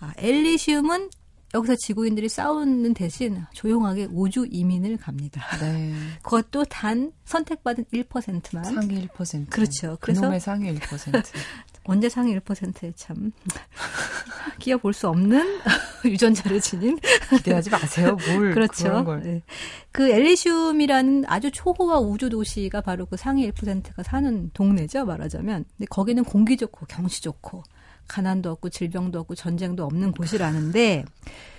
아, 0.00 0.12
엘리시움은 0.16 1.10
여기서 1.54 1.76
지구인들이 1.76 2.28
싸우는 2.28 2.94
대신 2.94 3.44
조용하게 3.52 4.08
우주 4.10 4.46
이민을 4.50 4.96
갑니다. 4.96 5.42
네. 5.60 5.92
그것도 6.22 6.64
단 6.64 7.12
선택받은 7.24 7.84
1%만. 7.92 8.64
상위 8.64 9.06
1%. 9.06 9.50
그렇죠. 9.50 9.98
그래서 10.00 10.22
그놈의 10.22 10.40
상위 10.40 10.74
1%. 10.74 11.22
언제 11.84 12.08
상위 12.08 12.38
1%에 12.38 12.92
참 12.94 13.32
끼어 14.60 14.78
볼 14.78 14.92
수 14.92 15.08
없는 15.08 15.60
유전자를 16.04 16.60
지닌 16.60 16.96
기대하지 17.30 17.70
마세요. 17.70 18.16
뭘 18.28 18.52
그렇죠. 18.54 19.02
네. 19.22 19.42
그 19.90 20.08
엘리시움이라는 20.10 21.24
아주 21.26 21.50
초호화 21.50 21.98
우주 21.98 22.28
도시가 22.28 22.82
바로 22.82 23.06
그 23.06 23.16
상위 23.16 23.50
1%가 23.50 24.02
사는 24.02 24.50
동네죠. 24.54 25.04
말하자면. 25.06 25.64
근데 25.76 25.86
거기는 25.90 26.22
공기 26.24 26.56
좋고 26.56 26.86
경치 26.86 27.20
좋고 27.22 27.64
가난도 28.08 28.50
없고 28.50 28.68
질병도 28.68 29.18
없고 29.20 29.34
전쟁도 29.34 29.84
없는 29.84 30.12
곳이라는데 30.12 31.04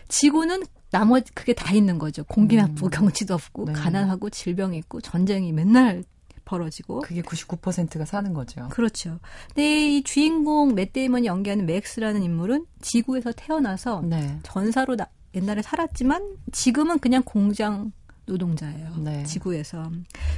지구는 0.07 0.63
나머지 0.91 1.33
그게 1.33 1.53
다 1.53 1.73
있는 1.73 1.97
거죠. 1.97 2.23
공기 2.23 2.55
나쁘고 2.55 2.87
음. 2.87 2.89
경치도 2.91 3.33
없고 3.33 3.65
네. 3.65 3.73
가난하고 3.73 4.29
질병이 4.29 4.77
있고 4.77 5.01
전쟁이 5.01 5.51
맨날 5.51 6.03
벌어지고 6.45 7.01
그게 7.01 7.21
99%가 7.21 8.05
사는 8.05 8.33
거죠. 8.33 8.67
그렇죠. 8.69 9.19
근데 9.47 9.97
이 9.97 10.03
주인공 10.03 10.75
맷 10.75 10.93
데이먼이 10.93 11.25
연기하는 11.25 11.65
맥스라는 11.65 12.21
인물은 12.21 12.65
지구에서 12.81 13.31
태어나서 13.31 14.01
네. 14.05 14.39
전사로 14.43 14.95
나, 14.95 15.07
옛날에 15.33 15.61
살았지만 15.61 16.37
지금은 16.51 16.99
그냥 16.99 17.23
공장 17.25 17.91
노동자예요. 18.25 18.95
네. 18.97 19.23
지구에서. 19.23 19.91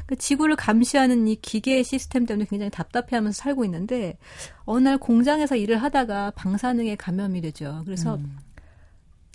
그 0.06 0.16
지구를 0.16 0.56
감시하는 0.56 1.28
이 1.28 1.36
기계 1.36 1.84
시스템 1.84 2.26
때문에 2.26 2.46
굉장히 2.50 2.70
답답해 2.70 3.08
하면서 3.12 3.38
살고 3.38 3.66
있는데 3.66 4.18
어느 4.66 4.84
날 4.84 4.98
공장에서 4.98 5.56
일을 5.56 5.82
하다가 5.82 6.32
방사능에 6.32 6.96
감염이 6.96 7.42
되죠. 7.42 7.84
그래서 7.86 8.16
음. 8.16 8.38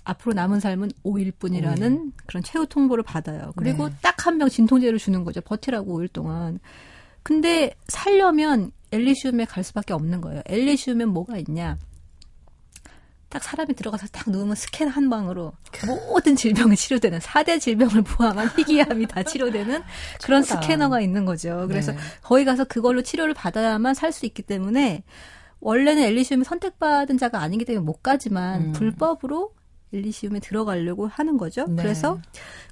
앞으로 0.03 0.33
남은 0.33 0.59
삶은 0.59 0.91
5일 1.03 1.33
뿐이라는 1.37 1.95
오 1.95 2.11
그런 2.25 2.43
최후 2.43 2.65
통보를 2.65 3.03
받아요. 3.03 3.53
그리고 3.55 3.89
네. 3.89 3.95
딱 4.01 4.22
한 4.22 4.37
병 4.37 4.49
진통제를 4.49 4.97
주는 4.99 5.23
거죠. 5.23 5.41
버티라고 5.41 5.99
5일 5.99 6.11
동안. 6.11 6.59
근데 7.23 7.75
살려면 7.87 8.71
엘리시움에 8.91 9.45
갈 9.45 9.63
수밖에 9.63 9.93
없는 9.93 10.21
거예요. 10.21 10.41
엘리시움엔 10.47 11.09
뭐가 11.09 11.37
있냐? 11.37 11.77
딱 13.31 13.41
사람이 13.41 13.73
들어가서 13.73 14.07
딱 14.11 14.29
누우면 14.29 14.55
스캔 14.55 14.89
한 14.89 15.09
방으로 15.09 15.53
모든 16.09 16.35
질병이 16.35 16.75
치료되는 16.75 17.19
4대 17.19 17.59
질병을 17.59 18.03
포함한 18.03 18.49
희귀암이 18.59 19.07
다 19.07 19.23
치료되는 19.23 19.81
그런 20.21 20.43
스캐너가 20.43 20.99
있는 21.01 21.25
거죠. 21.25 21.65
그래서 21.67 21.93
네. 21.93 21.97
거기 22.21 22.45
가서 22.45 22.65
그걸로 22.65 23.01
치료를 23.01 23.33
받아야만 23.33 23.93
살 23.95 24.11
수 24.11 24.25
있기 24.25 24.41
때문에 24.43 25.03
원래는 25.61 26.03
엘리시움이 26.03 26.43
선택받은 26.43 27.17
자가 27.17 27.39
아니기 27.39 27.63
때문에 27.63 27.85
못 27.85 28.03
가지만 28.03 28.61
음. 28.61 28.71
불법으로 28.73 29.53
엘리시움에 29.93 30.39
들어가려고 30.39 31.07
하는 31.07 31.37
거죠. 31.37 31.65
네. 31.67 31.81
그래서 31.81 32.19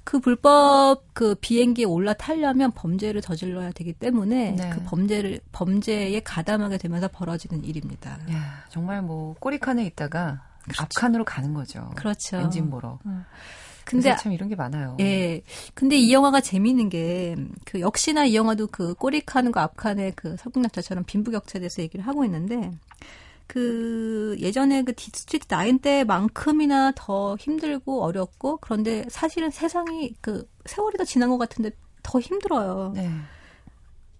그 0.04 0.18
불법 0.20 1.02
그 1.14 1.34
비행기에 1.34 1.84
올라타려면 1.84 2.72
범죄를 2.72 3.20
저질러야 3.22 3.72
되기 3.72 3.92
때문에 3.92 4.52
네. 4.52 4.70
그 4.70 4.82
범죄를 4.84 5.40
범죄에 5.52 6.20
가담하게 6.20 6.78
되면서 6.78 7.08
벌어지는 7.08 7.64
일입니다. 7.64 8.18
야, 8.32 8.64
정말 8.68 9.02
뭐 9.02 9.34
꼬리칸에 9.38 9.84
있다가 9.86 10.42
그렇죠. 10.62 10.82
앞칸으로 10.82 11.24
가는 11.24 11.54
거죠. 11.54 11.90
그렇죠. 11.96 12.36
엔진 12.36 12.70
보러. 12.70 12.98
어. 13.04 13.24
근데 13.84 14.14
참 14.16 14.30
이런 14.32 14.48
게 14.48 14.54
많아요. 14.54 14.96
예. 15.00 15.42
근데 15.74 15.96
이 15.96 16.12
영화가 16.12 16.40
재미있는 16.40 16.88
게 16.88 17.34
그 17.70 17.80
역시나 17.80 18.24
이 18.24 18.34
영화도 18.34 18.66
그 18.68 18.94
꼬리칸과 18.94 19.62
앞칸의 19.62 20.14
그 20.16 20.36
설국열차처럼 20.36 21.04
빈부격차에 21.04 21.60
대해서 21.60 21.82
얘기를 21.82 22.04
하고 22.04 22.24
있는데 22.24 22.72
그 23.46 24.36
예전에 24.40 24.82
그 24.82 24.94
디스트릭트 24.94 25.46
나인 25.46 25.78
때만큼이나 25.78 26.92
더 26.96 27.36
힘들고 27.36 28.02
어렵고 28.02 28.58
그런데 28.58 29.04
사실은 29.08 29.50
세상이 29.50 30.14
그 30.20 30.48
세월이 30.66 30.98
더 30.98 31.04
지난 31.04 31.30
것 31.30 31.38
같은데 31.38 31.70
더 32.02 32.18
힘들어요. 32.18 32.92
네. 32.94 33.08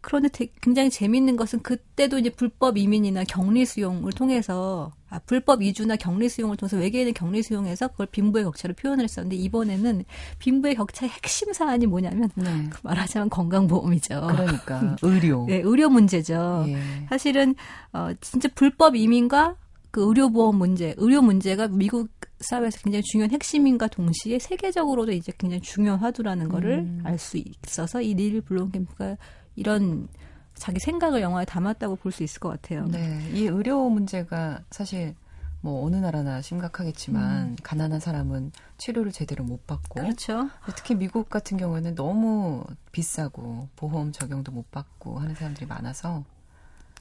그런데 0.00 0.28
되, 0.28 0.46
굉장히 0.60 0.90
재미있는 0.90 1.36
것은 1.36 1.60
그때도 1.62 2.18
이제 2.18 2.30
불법 2.30 2.78
이민이나 2.78 3.24
격리 3.24 3.64
수용을 3.66 4.12
통해서 4.12 4.92
아, 5.10 5.18
불법 5.26 5.62
이주나 5.62 5.96
격리 5.96 6.28
수용을 6.28 6.56
통해서 6.56 6.76
외계인의 6.76 7.12
격리 7.14 7.42
수용해서 7.42 7.88
그걸 7.88 8.06
빈부의 8.06 8.44
격차를 8.44 8.74
표현을 8.76 9.04
했었는데 9.04 9.36
이번에는 9.36 10.04
빈부의 10.38 10.76
격차의 10.76 11.10
핵심 11.10 11.52
사안이 11.52 11.86
뭐냐면 11.86 12.30
네. 12.36 12.44
그 12.70 12.78
말하자면 12.82 13.28
건강보험이죠. 13.30 14.28
그러니까 14.28 14.96
의료. 15.02 15.44
네, 15.46 15.60
의료 15.64 15.90
문제죠. 15.90 16.64
예. 16.68 16.78
사실은 17.08 17.54
어 17.92 18.10
진짜 18.20 18.48
불법 18.54 18.94
이민과 18.96 19.56
그 19.90 20.06
의료보험 20.06 20.56
문제, 20.56 20.94
의료 20.98 21.20
문제가 21.20 21.66
미국 21.66 22.08
사회에서 22.38 22.78
굉장히 22.82 23.02
중요한 23.02 23.32
핵심인가 23.32 23.88
동시에 23.88 24.38
세계적으로도 24.38 25.12
이제 25.12 25.32
굉장히 25.36 25.60
중요한 25.62 25.98
화두라는 25.98 26.48
거를 26.48 26.78
음. 26.78 27.00
알수 27.04 27.42
있어서 27.66 28.00
이 28.00 28.14
닐 28.14 28.40
블롬캠프가 28.40 29.16
이런 29.60 30.08
자기 30.54 30.80
생각을 30.80 31.20
영화에 31.20 31.44
담았다고 31.44 31.96
볼 31.96 32.12
수 32.12 32.22
있을 32.22 32.40
것 32.40 32.48
같아요. 32.48 32.86
네. 32.86 33.30
이 33.32 33.44
의료 33.46 33.88
문제가 33.88 34.60
사실 34.70 35.14
뭐 35.62 35.84
어느 35.84 35.96
나라나 35.96 36.40
심각하겠지만 36.40 37.42
음. 37.48 37.56
가난한 37.62 38.00
사람은 38.00 38.52
치료를 38.78 39.12
제대로 39.12 39.44
못 39.44 39.66
받고 39.66 40.00
그렇죠. 40.00 40.48
특히 40.74 40.94
미국 40.94 41.28
같은 41.28 41.58
경우에는 41.58 41.94
너무 41.94 42.64
비싸고 42.92 43.68
보험 43.76 44.12
적용도 44.12 44.50
못 44.52 44.70
받고 44.70 45.18
하는 45.18 45.34
사람들이 45.34 45.66
많아서 45.66 46.24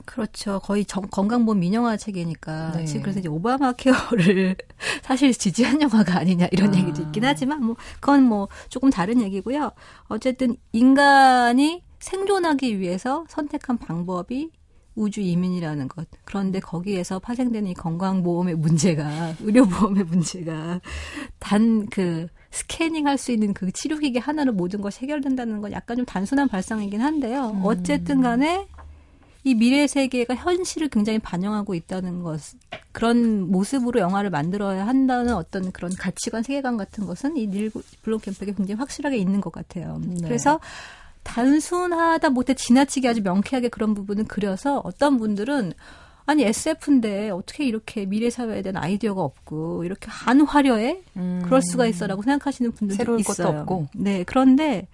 그렇죠. 0.05 0.59
거의 0.61 0.85
정, 0.85 1.03
건강보험 1.09 1.59
민영화 1.59 1.97
체계니까 1.97 2.71
네. 2.73 2.85
지금 2.85 3.01
그래서 3.01 3.19
이제 3.19 3.27
오바마 3.29 3.73
케어를 3.79 4.55
사실 5.03 5.33
지지한 5.33 5.81
영화가 5.81 6.17
아니냐 6.19 6.47
이런 6.51 6.73
아. 6.73 6.77
얘기도 6.77 7.01
있긴 7.03 7.25
하지만 7.25 7.63
뭐 7.63 7.75
그건 7.95 8.23
뭐 8.23 8.47
조금 8.69 8.89
다른 8.89 9.21
얘기고요. 9.21 9.71
어쨌든 10.07 10.55
인간이 10.71 11.83
생존하기 11.99 12.79
위해서 12.79 13.25
선택한 13.29 13.77
방법이 13.77 14.51
우주 14.95 15.21
이민이라는 15.21 15.87
것. 15.87 16.07
그런데 16.25 16.59
거기에서 16.59 17.19
파생되는 17.19 17.69
이 17.71 17.73
건강보험의 17.73 18.55
문제가, 18.55 19.33
의료보험의 19.39 20.03
문제가 20.05 20.81
단 21.39 21.87
그 21.91 22.27
스캐닝 22.51 23.05
할 23.07 23.17
수 23.17 23.31
있는 23.31 23.53
그 23.53 23.71
치료기기 23.71 24.17
하나로 24.19 24.53
모든 24.53 24.81
것이 24.81 25.01
해결된다는 25.01 25.61
건 25.61 25.71
약간 25.71 25.97
좀 25.97 26.05
단순한 26.05 26.47
발상이긴 26.47 26.99
한데요. 27.01 27.51
음. 27.53 27.61
어쨌든 27.63 28.21
간에 28.21 28.67
이 29.43 29.53
미래 29.55 29.87
세계가 29.87 30.35
현실을 30.35 30.89
굉장히 30.89 31.19
반영하고 31.19 31.75
있다는 31.75 32.23
것, 32.23 32.41
그런 32.91 33.49
모습으로 33.51 33.99
영화를 33.99 34.29
만들어야 34.31 34.85
한다는 34.87 35.33
어떤 35.35 35.71
그런 35.71 35.93
가치관, 35.95 36.43
세계관 36.43 36.75
같은 36.75 37.05
것은 37.05 37.37
이 37.37 37.47
닐 37.47 37.71
블록 38.01 38.23
캠프에 38.23 38.47
굉장히 38.47 38.73
확실하게 38.73 39.17
있는 39.17 39.39
것 39.41 39.53
같아요. 39.53 40.01
네. 40.03 40.15
그래서 40.23 40.59
단순하다 41.23 42.29
못해 42.31 42.53
지나치게 42.53 43.07
아주 43.07 43.21
명쾌하게 43.21 43.69
그런 43.69 43.93
부분을 43.93 44.25
그려서 44.25 44.81
어떤 44.83 45.17
분들은 45.17 45.73
아니 46.25 46.43
SF인데 46.43 47.31
어떻게 47.31 47.65
이렇게 47.65 48.05
미래 48.05 48.29
사회에 48.29 48.61
대한 48.61 48.77
아이디어가 48.77 49.21
없고 49.21 49.83
이렇게 49.83 50.07
한 50.09 50.41
화려해 50.41 51.01
음. 51.17 51.41
그럴 51.43 51.61
수가 51.61 51.87
있어라고 51.87 52.21
생각하시는 52.21 52.71
분들도 52.71 53.19
있어요. 53.19 53.47
것도 53.47 53.59
없고. 53.59 53.87
네, 53.95 54.23
그런데 54.25 54.87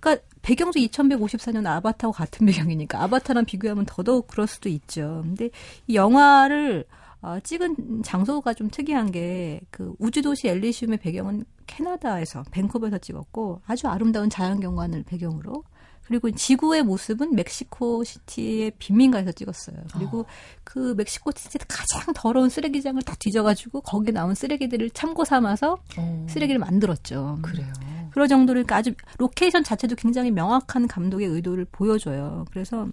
그러니까 0.00 0.24
배경도 0.42 0.80
2154년 0.80 1.66
아바타와 1.66 2.12
같은 2.12 2.46
배경이니까 2.46 3.02
아바타랑 3.02 3.44
비교하면 3.44 3.84
더더욱 3.86 4.26
그럴 4.26 4.46
수도 4.46 4.68
있죠. 4.70 5.20
근데 5.24 5.50
이 5.86 5.94
영화를 5.96 6.86
어, 7.22 7.38
찍은 7.44 8.02
장소가 8.02 8.54
좀 8.54 8.70
특이한 8.70 9.12
게 9.12 9.60
그 9.70 9.94
우주도시 9.98 10.48
엘리시움의 10.48 10.98
배경은 10.98 11.44
캐나다에서 11.70 12.42
밴쿠버에서 12.50 12.98
찍었고 12.98 13.62
아주 13.66 13.86
아름다운 13.86 14.28
자연 14.28 14.58
경관을 14.58 15.04
배경으로 15.04 15.62
그리고 16.04 16.28
지구의 16.28 16.82
모습은 16.82 17.36
멕시코 17.36 18.02
시티의 18.02 18.72
빈민가에서 18.78 19.30
찍었어요. 19.30 19.76
그리고 19.94 20.20
어. 20.22 20.26
그 20.64 20.94
멕시코 20.96 21.30
시티의 21.30 21.60
가장 21.68 22.12
더러운 22.12 22.48
쓰레기장을 22.48 23.00
다 23.02 23.14
뒤져가지고 23.16 23.82
거기에 23.82 24.12
나온 24.12 24.34
쓰레기들을 24.34 24.90
참고 24.90 25.24
삼아서 25.24 25.78
어. 25.96 26.26
쓰레기를 26.28 26.58
만들었죠. 26.58 27.38
그래요. 27.42 27.72
그런 28.10 28.26
정도로 28.26 28.56
그러니까 28.56 28.76
아주 28.76 28.92
로케이션 29.18 29.62
자체도 29.62 29.94
굉장히 29.94 30.32
명확한 30.32 30.88
감독의 30.88 31.28
의도를 31.28 31.66
보여줘요. 31.70 32.44
그래서 32.50 32.88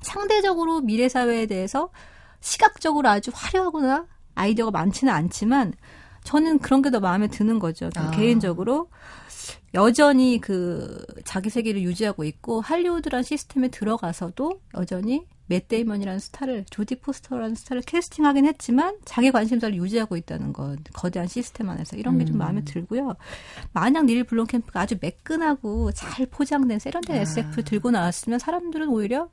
상대적으로 0.00 0.80
미래 0.80 1.08
사회에 1.08 1.46
대해서 1.46 1.90
시각적으로 2.40 3.08
아주 3.08 3.30
화려하거나 3.32 4.06
아이디어가 4.34 4.72
많지는 4.72 5.12
않지만 5.12 5.74
저는 6.24 6.58
그런 6.58 6.82
게 6.82 6.90
더 6.90 7.00
마음에 7.00 7.28
드는 7.28 7.58
거죠. 7.58 7.90
아. 7.96 8.10
개인적으로 8.10 8.88
여전히 9.74 10.40
그 10.40 11.04
자기 11.24 11.50
세계를 11.50 11.82
유지하고 11.82 12.24
있고 12.24 12.60
할리우드란 12.60 13.22
시스템에 13.22 13.68
들어가서도 13.68 14.60
여전히 14.74 15.26
맷 15.46 15.66
데이먼이라는 15.66 16.20
스타를 16.20 16.64
조디 16.70 16.96
포스터라는 17.00 17.56
스타를 17.56 17.82
캐스팅하긴 17.82 18.46
했지만 18.46 18.96
자기 19.04 19.32
관심사를 19.32 19.74
유지하고 19.74 20.16
있다는 20.16 20.52
것 20.52 20.78
거대한 20.92 21.26
시스템 21.26 21.68
안에서 21.68 21.96
이런 21.96 22.18
게 22.18 22.25
좀 22.25 22.36
음. 22.36 22.38
마음에 22.38 22.64
들고요. 22.64 23.16
만약 23.72 24.04
닐 24.04 24.22
블롬캠프가 24.22 24.80
아주 24.80 24.96
매끈하고 25.00 25.90
잘 25.92 26.26
포장된 26.26 26.78
세련된 26.78 27.16
아. 27.16 27.20
SF를 27.20 27.64
들고 27.64 27.90
나왔으면 27.90 28.38
사람들은 28.38 28.88
오히려 28.88 29.28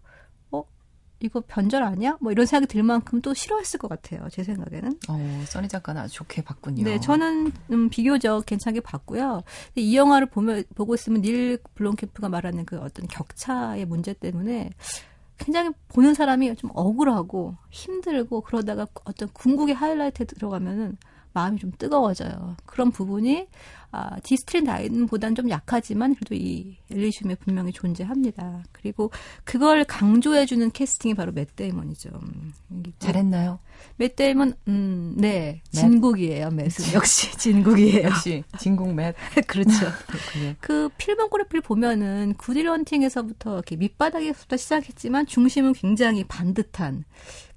이거 1.20 1.42
변절 1.48 1.84
아니야? 1.84 2.18
뭐 2.22 2.32
이런 2.32 2.46
생각이 2.46 2.72
들 2.72 2.84
만큼 2.84 3.22
또 3.22 3.34
싫어했을 3.34 3.80
것 3.80 3.88
같아요. 3.88 4.28
제 4.30 4.44
생각에는. 4.44 5.00
어, 5.10 5.44
써니 5.48 5.68
작가는 5.68 6.02
아주 6.02 6.14
좋게 6.16 6.44
봤군요. 6.44 6.84
네, 6.84 7.00
저는 7.00 7.52
음, 7.72 7.90
비교적 7.90 8.46
괜찮게 8.46 8.82
봤고요. 8.82 9.44
이 9.76 9.98
영화를 9.98 10.28
보면 10.28 10.64
보고 10.76 10.94
있으면 10.96 11.22
닐 11.22 11.58
블롬캠프가 11.76 12.30
말하는 12.30 12.66
그 12.66 12.78
어떤 12.80 13.08
격차의 13.08 13.86
문제 13.86 14.14
때문에 14.14 14.70
굉장히 15.38 15.72
보는 15.90 16.14
사람이 16.14 16.56
좀 16.56 16.72
억울하고 16.74 17.56
힘들고 17.70 18.42
그러다가 18.42 18.88
어떤 19.06 19.30
궁극의 19.30 19.76
하이라이트에 19.76 20.26
들어가면은 20.26 20.98
마음이 21.34 21.60
좀 21.60 21.72
뜨거워져요. 21.78 22.56
그런 22.66 22.92
부분이 22.92 23.48
아, 23.92 24.20
디스트릭트 24.20 24.66
나인보다는 24.66 25.36
좀 25.36 25.50
약하지만 25.50 26.14
그래도 26.14 26.36
이 26.36 26.78
엘리시움에 26.92 27.36
분명히 27.36 27.72
존재합니다. 27.72 28.64
그리고 28.74 29.12
그걸 29.46 29.86
강조해주는 29.86 30.72
캐스팅이 30.72 31.14
바로 31.14 31.32
맷 31.32 31.56
데이먼이죠. 31.56 32.10
음, 32.12 32.84
잘했나요? 33.00 33.60
맷 33.96 34.16
데이먼, 34.16 34.56
음, 34.68 35.14
네. 35.18 35.62
진국이에요, 35.72 36.50
맷은. 36.50 36.94
역시 36.94 37.32
진국이에요. 37.38 38.08
역시 38.08 38.44
진국 38.60 38.94
맷. 38.94 39.16
그렇죠. 39.48 39.72
그 40.60 40.90
필모그래피를 40.98 41.62
보면은 41.62 42.34
굿 42.38 42.54
윌 42.54 42.70
헌팅에서부터 42.70 43.54
이렇게 43.54 43.78
밑바닥에서부터 43.78 44.58
시작했지만 44.58 45.28
중심은 45.28 45.74
굉장히 45.74 46.26
반듯한 46.26 47.06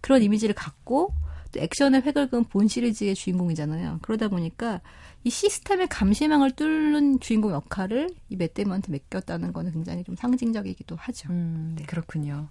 그런 0.00 0.22
이미지를 0.22 0.54
갖고 0.54 1.12
또 1.52 1.60
액션의 1.60 2.02
획을 2.02 2.30
그은 2.30 2.44
본 2.44 2.68
시리즈의 2.68 3.14
주인공이잖아요. 3.14 3.98
그러다 4.02 4.28
보니까 4.28 4.80
이 5.24 5.30
시스템의 5.30 5.88
감시망을 5.88 6.52
뚫는 6.52 7.20
주인공 7.20 7.52
역할을 7.52 8.10
이 8.28 8.36
맷데이먼한테 8.36 8.92
맡겼다는 8.92 9.52
거는 9.52 9.72
굉장히 9.72 10.04
좀 10.04 10.16
상징적이기도 10.16 10.96
하죠. 10.96 11.30
음, 11.30 11.76
네. 11.78 11.84
그렇군요. 11.84 12.48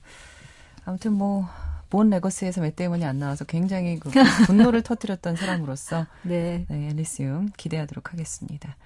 아무튼 0.85 1.13
뭐, 1.13 1.47
본 1.89 2.09
레거시에서 2.10 2.62
맷데이먼이 2.62 3.03
안 3.05 3.17
나와서 3.17 3.45
굉장히 3.45 3.99
그 3.99 4.09
분노를 4.45 4.83
터뜨렸던 4.83 5.35
사람으로서 5.35 6.05
네. 6.21 6.65
네, 6.69 6.89
엘리시움 6.89 7.49
기대하도록 7.57 8.13
하겠습니다. 8.13 8.77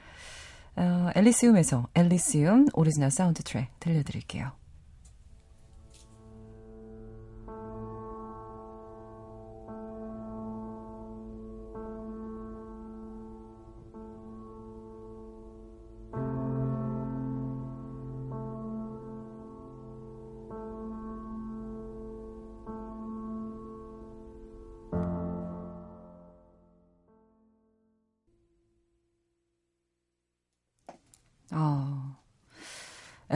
어, 0.75 1.09
엘리시움에서 1.15 1.87
엘리시움 1.93 2.67
오리지널 2.73 3.11
사운드 3.11 3.43
트랙 3.43 3.67
들려드릴게요. 3.79 4.51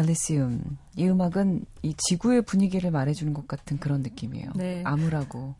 엘리시움. 0.07 0.77
이 0.95 1.07
음악은 1.07 1.65
이 1.83 1.93
지구의 1.97 2.43
분위기를 2.43 2.91
말해주는 2.91 3.33
것 3.33 3.47
같은 3.47 3.77
그런 3.77 4.01
느낌이에요. 4.01 4.51
네. 4.55 4.81
암울하고. 4.85 5.55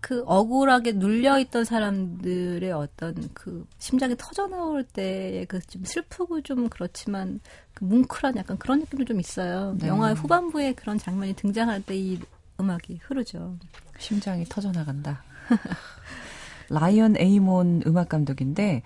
그 0.00 0.22
억울하게 0.26 0.92
눌려있던 0.92 1.64
사람들의 1.64 2.70
어떤 2.72 3.28
그 3.34 3.66
심장이 3.78 4.14
터져 4.16 4.46
나올 4.46 4.84
때의 4.84 5.46
그 5.46 5.58
좀 5.66 5.84
슬프고 5.84 6.42
좀 6.42 6.68
그렇지만 6.68 7.40
그 7.74 7.84
뭉클한 7.84 8.36
약간 8.36 8.56
그런 8.58 8.80
느낌도 8.80 9.04
좀 9.06 9.18
있어요. 9.18 9.74
네. 9.78 9.88
영화의 9.88 10.14
후반부에 10.14 10.74
그런 10.74 10.98
장면이 10.98 11.34
등장할 11.34 11.82
때 11.82 11.96
이 11.96 12.20
음악이 12.60 13.00
흐르죠. 13.02 13.56
심장이 13.98 14.44
터져 14.44 14.70
나간다. 14.70 15.22
라이언 16.70 17.16
에이몬 17.18 17.82
음악 17.86 18.08
감독인데 18.08 18.82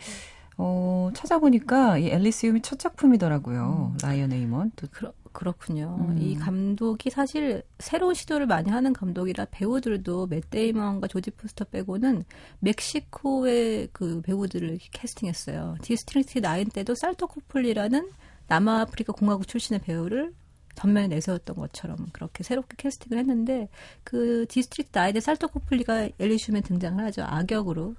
어, 0.63 1.11
찾아보니까 1.15 1.97
이 1.97 2.09
엘리시움이 2.09 2.61
첫 2.61 2.79
작품이더라고요. 2.79 3.93
음. 3.95 3.99
라이언 4.03 4.31
에이먼. 4.31 4.73
또 4.77 4.87
그러, 4.91 5.11
그렇군요. 5.33 5.97
음. 6.01 6.19
이 6.21 6.37
감독이 6.37 7.09
사실 7.09 7.63
새로운 7.79 8.13
시도를 8.13 8.47
많이 8.47 8.71
하는 8.71 8.93
감독이라 8.93 9.47
배우들도 9.51 10.27
맷 10.27 10.51
데이먼과 10.51 11.07
조디 11.07 11.31
포스터 11.31 11.65
빼고는 11.65 12.25
멕시코의 12.59 13.89
그 13.93 14.21
배우들을 14.21 14.79
캐스팅했어요. 14.93 15.77
디스트릭트 15.81 16.41
나인 16.41 16.69
때도 16.69 16.95
샬토 16.95 17.29
코플리라는 17.29 18.11
남아프리카 18.49 19.15
공화국 19.15 19.49
출신의 19.49 19.81
배우를 19.81 20.35
전면에 20.75 21.09
내세웠던 21.09 21.57
것처럼 21.57 22.07
그렇게 22.13 22.43
새롭게 22.43 22.77
캐스팅을 22.79 23.19
했는데 23.19 23.69
그 24.05 24.47
디스트릭트 24.49 24.99
나인의 24.99 25.21
샬토 25.21 25.49
코플리가 25.49 26.11
엘리시움에 26.19 26.63
등장을 26.63 27.05
하죠 27.05 27.23
악역으로 27.23 27.95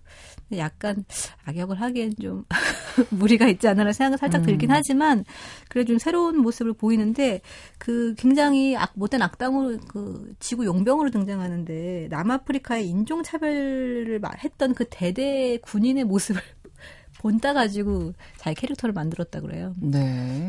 약간 0.57 1.05
악역을 1.45 1.79
하기엔 1.79 2.15
좀 2.21 2.45
무리가 3.11 3.47
있지 3.47 3.67
않나라는 3.67 3.93
생각은 3.93 4.17
살짝 4.17 4.43
들긴 4.43 4.71
음. 4.71 4.75
하지만 4.75 5.25
그래 5.69 5.85
좀 5.85 5.97
새로운 5.97 6.37
모습을 6.37 6.73
보이는데 6.73 7.41
그 7.77 8.15
굉장히 8.17 8.75
악 8.75 8.91
못된 8.95 9.21
악당으로 9.21 9.77
그 9.87 10.33
지구 10.39 10.65
용병으로 10.65 11.11
등장하는데 11.11 12.07
남아프리카의 12.09 12.87
인종 12.87 13.23
차별을 13.23 14.19
했던 14.43 14.73
그 14.73 14.85
대대 14.89 15.57
군인의 15.61 16.05
모습을 16.05 16.41
본따 17.21 17.53
가지고 17.53 18.13
자기 18.37 18.55
캐릭터를 18.59 18.93
만들었다 18.93 19.41
그래요. 19.41 19.73
네. 19.79 19.99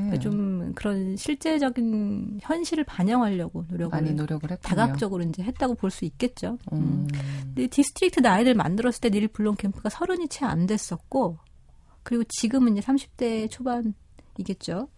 그러니까 0.06 0.18
좀 0.20 0.72
그런 0.74 1.16
실제적인 1.16 2.38
현실을 2.40 2.84
반영하려고 2.84 3.66
노력을 3.68 3.90
많이 3.90 4.14
노력을 4.14 4.50
했군요. 4.50 4.56
다각적으로 4.62 5.22
이제 5.22 5.42
했다고 5.42 5.74
볼 5.74 5.90
수 5.90 6.06
있겠죠. 6.06 6.56
음. 6.72 7.06
근데 7.44 7.66
디스트릭트 7.66 8.20
나인을 8.20 8.54
만들었을 8.54 9.00
때 9.02 9.10
닐 9.10 9.28
블롬캠프가 9.28 9.90
서른이 9.90 10.28
채 10.28 10.46
안 10.46 10.66
됐었고 10.66 11.36
그리고 12.02 12.24
지금은 12.26 12.76
이제 12.78 12.86
30대 12.86 13.50
초반이겠죠. 13.50 14.88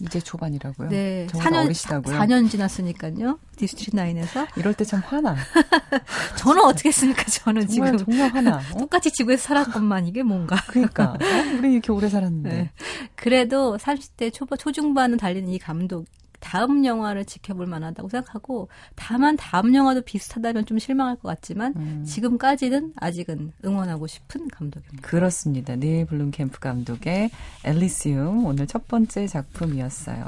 이제 0.00 0.20
초반이라고요? 0.20 0.88
네. 0.90 1.26
4년, 1.30 1.64
어리시다고요? 1.66 2.16
4년 2.16 2.50
지났으니까요. 2.50 3.38
디스트릭트 3.56 3.94
나인에서. 3.96 4.46
이럴 4.56 4.74
때 4.74 4.84
참 4.84 5.00
화나. 5.04 5.36
저는 6.38 6.62
어떻게 6.64 6.88
했습니까? 6.88 7.24
저는 7.24 7.66
정말, 7.68 7.96
지금. 7.96 8.12
정말 8.12 8.30
화나. 8.32 8.60
어? 8.74 8.78
똑같이 8.78 9.10
지구에서 9.12 9.42
살았건만 9.48 10.06
이게 10.06 10.22
뭔가. 10.22 10.56
그러니까. 10.68 11.12
어? 11.12 11.18
우리 11.58 11.72
이렇게 11.72 11.92
오래 11.92 12.08
살았는데. 12.08 12.48
네. 12.48 12.70
그래도 13.16 13.76
30대 13.76 14.32
초, 14.32 14.46
초중반은 14.46 15.18
달리는 15.18 15.48
이 15.48 15.58
감독, 15.58 16.06
다음 16.40 16.84
영화를 16.84 17.24
지켜볼 17.24 17.66
만하다고 17.66 18.08
생각하고 18.08 18.68
다만 18.94 19.36
다음 19.36 19.74
영화도 19.74 20.02
비슷하다면 20.02 20.66
좀 20.66 20.78
실망할 20.78 21.16
것 21.16 21.28
같지만 21.28 21.74
음. 21.76 22.04
지금까지는 22.06 22.92
아직은 22.96 23.52
응원하고 23.64 24.06
싶은 24.06 24.48
감독입니다. 24.48 25.06
그렇습니다. 25.06 25.76
닐 25.76 26.06
블룸캠프 26.06 26.60
감독의 26.60 27.30
엘리시움 27.64 28.46
오늘 28.46 28.66
첫 28.66 28.86
번째 28.88 29.26
작품이었어요. 29.26 30.24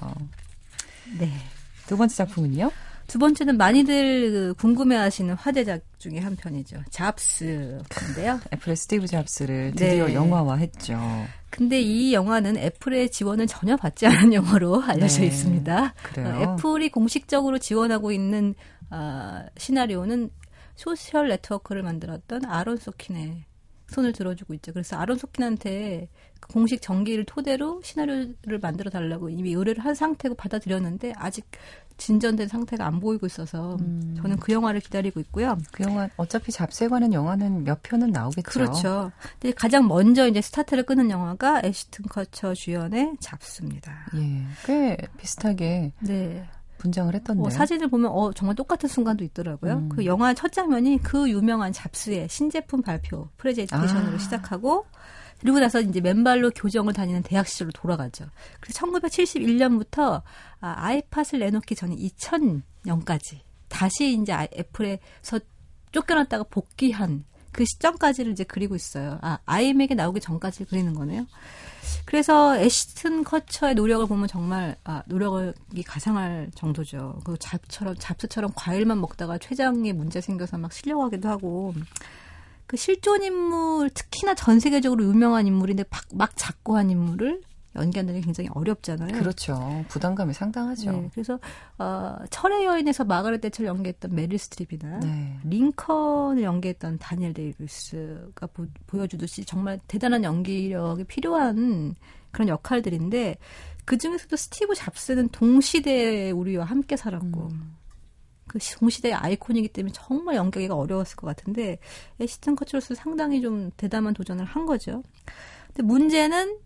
네. 1.19 1.31
두 1.87 1.97
번째 1.97 2.15
작품은요? 2.15 2.71
두 3.11 3.19
번째는 3.19 3.57
많이들 3.57 4.31
그 4.31 4.55
궁금해하시는 4.55 5.35
화제작 5.35 5.83
중에 5.99 6.21
한 6.21 6.37
편이죠. 6.37 6.77
잡스인데요. 6.91 8.39
애플의 8.53 8.77
스티브 8.77 9.09
잡스를 9.09 9.73
드디어 9.75 10.07
네. 10.07 10.15
영화화했죠. 10.15 10.97
근데 11.51 11.81
이 11.81 12.15
영화는 12.15 12.57
애플의 12.57 13.11
지원을 13.11 13.49
전혀 13.49 13.77
받지 13.77 14.07
않은 14.07 14.33
영화로 14.33 14.81
알려져 14.87 15.23
네. 15.23 15.27
있습니다. 15.27 15.95
그래요? 16.05 16.29
어, 16.29 16.55
애플이 16.55 16.91
공식적으로 16.91 17.59
지원하고 17.59 18.13
있는 18.13 18.55
어, 18.91 19.41
시나리오는 19.57 20.31
소셜 20.77 21.31
네트워크를 21.31 21.83
만들었던 21.83 22.45
아론 22.45 22.77
소킨의 22.77 23.45
손을 23.91 24.13
들어주고 24.13 24.55
있죠. 24.55 24.73
그래서 24.73 24.97
아론 24.97 25.19
소킨한테 25.19 26.09
그 26.41 26.49
공식 26.49 26.81
전기를 26.81 27.25
토대로 27.25 27.81
시나리오를 27.83 28.59
만들어 28.61 28.91
달라고 28.91 29.29
이미 29.29 29.53
의뢰를 29.53 29.85
한 29.85 29.95
상태고 29.95 30.35
받아들였는데 30.37 31.13
아직 31.17 31.45
진전된 32.01 32.49
상태가 32.49 32.87
안 32.87 32.99
보이고 32.99 33.27
있어서 33.27 33.77
음. 33.81 34.17
저는 34.17 34.39
그 34.39 34.53
영화를 34.53 34.81
기다리고 34.81 35.21
있고요. 35.21 35.59
그 35.71 35.85
영화 35.85 36.09
어차피 36.17 36.51
잡스에 36.51 36.89
관한 36.89 37.13
영화는 37.13 37.65
몇 37.65 37.83
편은 37.83 38.11
나오겠죠. 38.11 38.51
그렇죠. 38.51 39.13
근데 39.39 39.55
가장 39.55 39.87
먼저 39.87 40.27
이제 40.27 40.41
스타트를 40.41 40.85
끊는 40.85 41.11
영화가 41.11 41.61
애시튼 41.63 42.07
커처 42.09 42.55
주연의 42.55 43.17
잡스입니다. 43.21 44.07
예, 44.17 44.47
꽤 44.65 44.97
비슷하게 45.19 45.93
네. 46.01 46.49
분장을 46.81 47.15
했던데. 47.15 47.47
어, 47.47 47.51
사진을 47.51 47.89
보면 47.89 48.11
어 48.11 48.33
정말 48.33 48.57
똑같은 48.57 48.89
순간도 48.89 49.23
있더라고요. 49.25 49.75
음. 49.75 49.89
그 49.91 50.05
영화 50.07 50.35
첫 50.35 50.51
장면이 50.51 50.99
그 51.03 51.31
유명한 51.31 51.73
잡스의 51.73 52.29
신제품 52.29 52.83
발표 52.83 53.29
프레젠테이션으로 53.37 54.17
아. 54.17 54.19
시작하고 54.19 54.87
그리고 55.41 55.59
나서 55.59 55.81
이제 55.81 56.01
맨발로 56.01 56.51
교정을 56.51 56.93
다니는 56.93 57.23
대학 57.23 57.47
시절로 57.47 57.71
돌아가죠. 57.73 58.27
그래서 58.61 58.87
1971년부터 58.87 60.23
아, 60.61 60.75
아이팟을 60.77 61.39
내놓기 61.39 61.75
전에 61.75 61.95
2000년까지 61.97 63.39
다시 63.69 64.15
이제 64.15 64.33
애플에서 64.57 65.39
쫓겨났다가 65.93 66.45
복귀한 66.45 67.25
그 67.53 67.65
시점까지를 67.65 68.33
이제 68.33 68.45
그리고 68.45 68.75
있어요. 68.77 69.19
아, 69.23 69.39
아이맥에 69.47 69.95
나오기 69.95 70.21
전까지 70.21 70.67
그리는 70.67 70.95
거네요. 70.95 71.27
그래서 72.05 72.57
애시튼 72.57 73.25
커처의 73.25 73.75
노력을 73.75 74.07
보면 74.07 74.29
정말 74.29 74.77
아, 74.85 75.03
노력이 75.07 75.83
가상할 75.83 76.51
정도죠. 76.55 77.21
그 77.25 77.37
잡처럼 77.39 77.95
잡스처럼 77.99 78.53
과일만 78.55 79.01
먹다가 79.01 79.39
췌장에 79.39 79.93
문제 79.93 80.21
생겨서 80.21 80.59
막 80.59 80.73
실려가기도 80.73 81.29
하고 81.29 81.75
그 82.67 82.77
실존 82.77 83.23
인물 83.23 83.91
특히나 83.91 84.35
전 84.35 84.61
세계적으로 84.61 85.05
유명한 85.05 85.47
인물인데 85.47 85.85
막, 85.91 86.05
막 86.15 86.33
작고한 86.37 86.91
인물을 86.91 87.43
연기하는 87.77 88.15
게 88.15 88.21
굉장히 88.21 88.51
어렵잖아요. 88.53 89.13
그렇죠. 89.19 89.85
부담감이 89.89 90.35
상당하죠. 90.35 90.91
네, 90.91 91.11
그래서 91.13 91.39
어, 91.79 92.17
철의 92.31 92.65
여인에서 92.65 93.05
마가렛 93.05 93.41
대처를 93.41 93.69
연기했던 93.69 94.15
메릴 94.15 94.39
스트립이나 94.39 94.99
네. 95.01 95.39
링컨을 95.45 96.43
연기했던 96.43 96.99
다니엘 96.99 97.33
데이 97.33 97.64
루이스가 97.64 98.47
보, 98.49 98.67
보여주듯이 98.87 99.45
정말 99.45 99.79
대단한 99.87 100.25
연기력이 100.25 101.05
필요한 101.05 101.95
그런 102.33 102.49
역할들인데 102.49 103.37
그 103.85 103.99
중에서도 103.99 104.37
스티브 104.37 104.75
잡스는 104.75 105.29
동시대에 105.29 106.33
우리와 106.33 106.65
함께 106.65 106.97
살았고 106.97 107.49
음. 107.53 107.77
그 108.49 108.59
동시대의 108.59 109.15
아이콘이기 109.15 109.69
때문에 109.69 109.93
정말 109.93 110.35
연기하기가 110.35 110.75
어려웠을 110.75 111.17
것 111.17 111.29
같은데 111.29 111.79
에시튼 112.19 112.57
커처로서 112.57 112.97
상당히 112.97 113.41
좀 113.41 113.71
대담한 113.77 114.13
도전을 114.13 114.45
한 114.45 114.67
거죠. 114.67 115.05
근데 115.69 115.85
문제는 115.85 116.59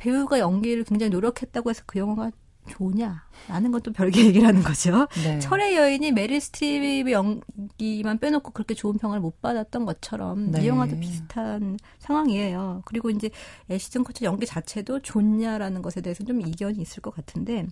배우가 0.00 0.38
연기를 0.38 0.84
굉장히 0.84 1.10
노력했다고 1.10 1.70
해서 1.70 1.82
그 1.86 1.98
영화가 1.98 2.30
좋냐? 2.68 3.24
라는 3.48 3.72
것도 3.72 3.92
별개 3.92 4.20
얘기라는 4.26 4.62
거죠. 4.62 5.08
네. 5.24 5.38
철의 5.40 5.76
여인이 5.76 6.12
메릴 6.12 6.40
스트립의 6.40 7.12
연기만 7.12 8.18
빼놓고 8.18 8.52
그렇게 8.52 8.74
좋은 8.74 8.96
평을 8.98 9.18
못 9.20 9.40
받았던 9.40 9.86
것처럼 9.86 10.50
네. 10.52 10.62
이 10.62 10.68
영화도 10.68 11.00
비슷한 11.00 11.78
상황이에요. 11.98 12.82
그리고 12.84 13.10
이제 13.10 13.30
애시튼 13.70 14.04
커처 14.04 14.24
연기 14.24 14.46
자체도 14.46 15.00
좋냐라는 15.00 15.82
것에 15.82 16.00
대해서 16.00 16.22
좀 16.24 16.40
이견이 16.40 16.80
있을 16.80 17.02
것 17.02 17.14
같은데 17.14 17.66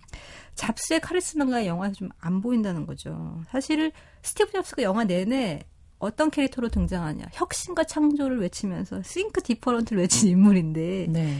잡스의 0.55 0.99
카리스마가 1.01 1.65
영화에서 1.65 1.95
좀 1.95 2.09
안 2.19 2.41
보인다는 2.41 2.85
거죠. 2.85 3.41
사실 3.49 3.91
스티브 4.23 4.51
잡스가 4.51 4.83
영화 4.83 5.03
내내 5.05 5.61
어떤 5.99 6.29
캐릭터로 6.31 6.69
등장하냐 6.69 7.25
혁신과 7.33 7.83
창조를 7.85 8.39
외치면서 8.41 9.01
Think 9.03 9.43
Different를 9.43 10.01
외친 10.01 10.29
인물인데 10.29 11.07
네. 11.09 11.37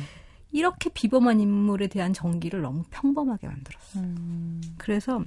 이렇게 0.51 0.89
비범한 0.89 1.39
인물에 1.39 1.87
대한 1.87 2.13
전기를 2.13 2.61
너무 2.61 2.83
평범하게 2.89 3.47
만들었어요. 3.47 4.03
음, 4.03 4.61
그래서 4.77 5.23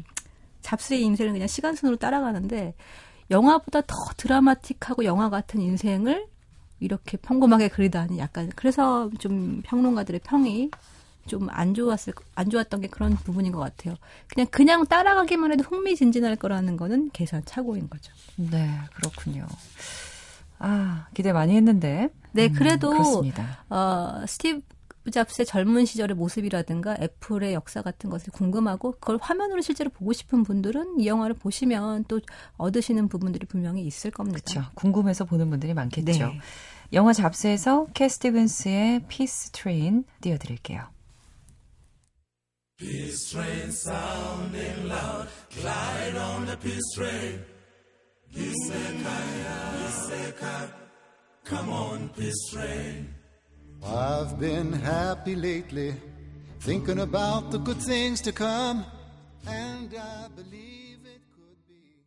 잡스의 0.62 1.02
인생을 1.02 1.32
그냥 1.32 1.46
시간순으로 1.48 1.96
따라가는데 1.96 2.74
영화보다 3.30 3.82
더 3.82 3.94
드라마틱하고 4.16 5.04
영화 5.04 5.30
같은 5.30 5.60
인생을 5.60 6.26
이렇게 6.80 7.16
평범하게 7.16 7.68
그리다니 7.68 8.18
약간 8.18 8.50
그래서 8.56 9.10
좀 9.18 9.62
평론가들의 9.64 10.20
평이 10.24 10.70
좀 11.26 11.48
안 11.50 11.74
좋았을 11.74 12.14
안 12.34 12.50
좋았던 12.50 12.80
게 12.80 12.88
그런 12.88 13.14
부분인 13.14 13.52
것 13.52 13.60
같아요. 13.60 13.96
그냥 14.28 14.46
그냥 14.50 14.86
따라가기만 14.86 15.52
해도 15.52 15.62
흥미진진할 15.62 16.36
거라는 16.36 16.76
거는 16.76 17.10
계산 17.12 17.44
착오인 17.44 17.88
거죠. 17.88 18.12
네, 18.36 18.68
그렇군요. 18.94 19.46
아, 20.58 21.06
기대 21.14 21.32
많이 21.32 21.54
했는데. 21.56 22.08
네, 22.32 22.46
음, 22.46 22.52
그래도 22.54 22.90
그렇습니다. 22.90 23.64
어, 23.68 24.24
스티브 24.26 24.62
잡스의 25.10 25.46
젊은 25.46 25.84
시절의 25.84 26.16
모습이라든가 26.16 26.96
애플의 27.00 27.54
역사 27.54 27.82
같은 27.82 28.08
것을 28.08 28.32
궁금하고 28.32 28.92
그걸 28.92 29.18
화면으로 29.20 29.60
실제로 29.60 29.90
보고 29.90 30.12
싶은 30.12 30.42
분들은 30.44 31.00
이 31.00 31.06
영화를 31.06 31.34
보시면 31.34 32.04
또 32.06 32.20
얻으시는 32.56 33.08
부분들이 33.08 33.46
분명히 33.46 33.82
있을 33.82 34.10
겁니다. 34.10 34.40
그렇죠. 34.44 34.70
궁금해서 34.74 35.24
보는 35.24 35.50
분들이 35.50 35.74
많겠죠. 35.74 36.26
네. 36.26 36.40
영화 36.92 37.12
잡스에서 37.12 37.86
캣 37.94 38.08
스티븐스의 38.08 39.06
Peace 39.08 39.50
Train 39.50 40.04
띄워드릴게요. 40.20 40.86
I've 53.84 54.38
been 54.38 54.72
happy 54.72 55.34
lately, 55.34 55.94
thinking 56.60 57.00
about 57.00 57.50
the 57.50 57.58
good 57.58 57.80
things 57.82 58.22
to 58.22 58.32
come, 58.32 58.84
and 59.46 59.92
I 59.94 60.28
believe 60.36 61.04
it 61.04 61.20
could 61.34 61.58
be. 61.66 62.04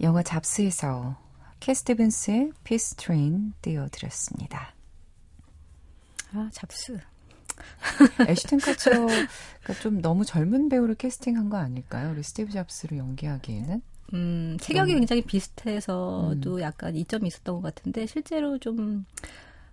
영화 0.00 0.22
잡스에서 0.22 1.16
캣 1.58 1.74
스티븐스의 1.74 2.52
Peace 2.62 2.94
Train 2.94 3.52
띄워드렸습니다. 3.62 4.74
아, 6.32 6.48
잡스. 6.52 7.00
애시튼 8.28 8.58
커처가 8.58 9.26
좀 9.80 10.00
너무 10.00 10.24
젊은 10.24 10.68
배우를 10.68 10.94
캐스팅한 10.94 11.48
거 11.48 11.56
아닐까요? 11.56 12.12
우리 12.12 12.22
스티브 12.22 12.52
잡스를 12.52 12.98
연기하기에는? 12.98 13.82
음, 14.14 14.56
체격이 14.60 14.92
너무- 14.92 15.00
굉장히 15.00 15.22
비슷해서도 15.22 16.60
약간 16.60 16.94
이점이 16.96 17.26
있었던 17.28 17.56
것 17.56 17.62
같은데 17.62 18.06
실제로 18.06 18.58
좀 18.58 19.04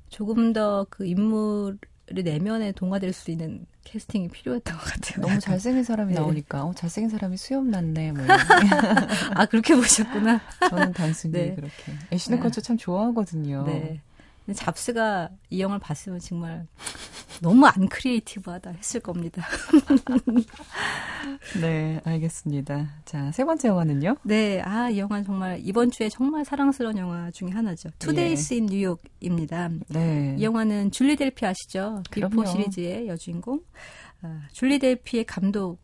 조금 0.09 0.53
더 0.53 0.85
그 0.89 1.05
인물의 1.05 1.77
내면에 2.23 2.71
동화될 2.71 3.13
수 3.13 3.31
있는 3.31 3.65
캐스팅이 3.83 4.29
필요했던 4.29 4.75
것 4.77 4.83
같아요. 4.83 5.21
너무 5.21 5.39
잘생긴 5.39 5.83
사람이 5.83 6.13
네. 6.13 6.19
나오니까 6.19 6.63
어, 6.65 6.73
잘생긴 6.73 7.09
사람이 7.09 7.37
수염 7.37 7.69
났네. 7.69 8.11
뭐 8.13 8.25
아 9.35 9.45
그렇게 9.45 9.75
보셨구나. 9.75 10.39
저는 10.69 10.93
단순히 10.93 11.33
네. 11.33 11.55
그렇게. 11.55 11.93
애시튼 12.11 12.39
커처 12.39 12.61
참 12.61 12.77
좋아하거든요. 12.77 13.63
네. 13.65 14.01
잡스가 14.51 15.29
이 15.49 15.61
영화를 15.61 15.79
봤으면 15.79 16.19
정말 16.19 16.67
너무 17.41 17.65
안 17.65 17.87
크리에이티브하다 17.87 18.71
했을 18.71 18.99
겁니다. 18.99 19.45
네, 21.61 22.01
알겠습니다. 22.03 22.89
자, 23.05 23.31
세 23.31 23.45
번째 23.45 23.69
영화는요? 23.69 24.17
네, 24.23 24.61
아, 24.61 24.89
이 24.89 24.99
영화는 24.99 25.25
정말 25.25 25.59
이번 25.61 25.91
주에 25.91 26.09
정말 26.09 26.43
사랑스러운 26.43 26.97
영화 26.97 27.31
중에 27.31 27.49
하나죠. 27.49 27.89
예. 28.51 28.55
In 28.55 28.65
New 28.65 28.85
York입니다. 28.85 29.69
네. 29.89 30.35
이 30.37 30.43
영화는 30.43 30.91
줄리 30.91 31.15
델피 31.15 31.45
아시죠? 31.45 32.03
비포. 32.11 32.45
시리즈의 32.45 33.07
여주인공. 33.07 33.61
아, 34.21 34.41
줄리 34.51 34.79
델피의 34.79 35.25
감독 35.25 35.79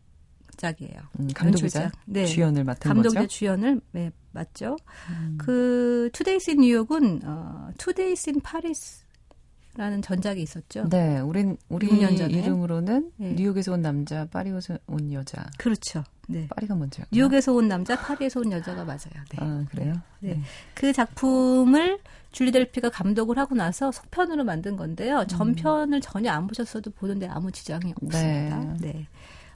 작이에요. 0.60 1.00
음, 1.18 1.28
감독이자. 1.34 1.90
네. 2.04 2.26
주연을 2.26 2.64
맡은 2.64 2.88
감독이자 2.88 3.20
거죠? 3.20 3.28
주연을 3.28 3.80
네, 3.92 4.12
맞죠. 4.32 4.76
음. 5.10 5.38
그 5.38 6.10
in 6.48 6.58
New 6.60 6.76
York은 6.76 7.22
어, 7.24 7.70
Two 7.78 7.94
Days 7.94 8.28
in 8.28 8.40
Paris라는 8.40 10.02
전작이 10.02 10.42
있었죠. 10.42 10.88
네, 10.90 11.18
우린 11.20 11.56
우리 11.68 11.88
6년 11.88 12.18
전에. 12.18 12.34
이름으로는 12.34 13.12
네. 13.16 13.32
뉴욕에서 13.32 13.72
온 13.72 13.82
남자, 13.82 14.26
파리에서 14.26 14.78
온 14.86 15.12
여자. 15.12 15.44
그렇죠. 15.58 16.04
네. 16.28 16.46
파리가 16.48 16.74
먼저요. 16.76 17.06
뉴욕에서 17.10 17.52
온 17.52 17.66
남자, 17.66 17.96
파리에서 17.98 18.40
온 18.40 18.52
여자가 18.52 18.84
맞아요. 18.84 19.24
네. 19.30 19.38
아, 19.38 19.64
그래요? 19.70 19.94
네. 20.20 20.40
그 20.74 20.92
작품을 20.92 21.98
줄리 22.32 22.52
델피가 22.52 22.90
감독을 22.90 23.38
하고 23.38 23.54
나서 23.56 23.90
속편으로 23.90 24.44
만든 24.44 24.76
건데요. 24.76 25.26
전편을 25.26 26.00
전혀 26.00 26.30
안 26.30 26.46
보셨어도 26.46 26.92
보는데 26.92 27.26
아무 27.26 27.50
지장이 27.50 27.92
없습니다. 28.02 28.76
네. 28.80 29.08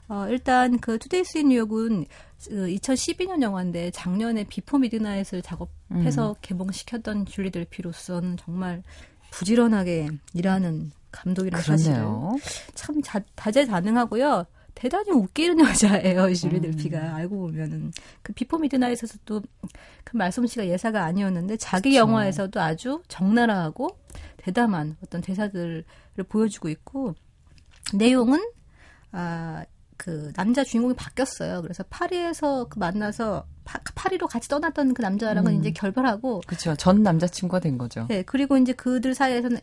어, 0.07 0.27
일단 0.29 0.79
그 0.79 0.97
Two 0.99 1.23
Days 1.23 1.39
in 1.39 1.49
New 1.49 1.66
York은 1.66 2.05
2012년 2.39 3.41
영화인데 3.41 3.91
작년에 3.91 4.43
비포 4.45 4.77
미드나잇을 4.77 5.41
작업해서 5.41 6.35
개봉시켰던 6.41 7.25
줄리 7.25 7.49
델피로서는 7.51 8.37
정말 8.37 8.83
부지런하게 9.31 10.09
일하는 10.33 10.91
감독이라는 11.11 11.63
사실을 11.63 11.95
그렇네요. 11.95 12.37
참 12.75 13.01
자, 13.01 13.19
다재다능하고요. 13.35 14.45
대단히 14.75 15.11
웃기는 15.11 15.57
여자예요, 15.65 16.33
줄리 16.33 16.59
델피가 16.59 17.15
알고 17.15 17.37
보면은 17.37 17.91
그 18.21 18.33
비포 18.33 18.57
미드나잇에서도 18.57 19.41
그 20.03 20.17
말솜씨가 20.17 20.67
예사가 20.67 21.03
아니었는데 21.05 21.55
자기 21.57 21.91
그쵸. 21.91 21.99
영화에서도 22.01 22.59
아주 22.59 23.01
적나라하고 23.07 23.97
대담한 24.37 24.97
어떤 25.01 25.21
대사들을 25.21 25.83
보여주고 26.27 26.67
있고 26.69 27.15
내용은 27.93 28.41
아 29.13 29.63
그 29.97 30.31
남자 30.33 30.63
주인공이 30.63 30.95
바뀌었어요. 30.95 31.61
그래서 31.61 31.83
파리에서 31.89 32.65
그 32.69 32.79
만나서 32.79 33.45
파, 33.63 33.79
파리로 33.95 34.27
같이 34.27 34.47
떠났던 34.49 34.93
그 34.93 35.01
남자랑은 35.01 35.53
음. 35.53 35.59
이제 35.59 35.71
결별하고 35.71 36.41
그렇죠. 36.45 36.75
전 36.75 37.03
남자친구가 37.03 37.59
된 37.59 37.77
거죠. 37.77 38.05
네, 38.09 38.21
그리고 38.23 38.57
이제 38.57 38.73
그들 38.73 39.15
사이에서는 39.15 39.59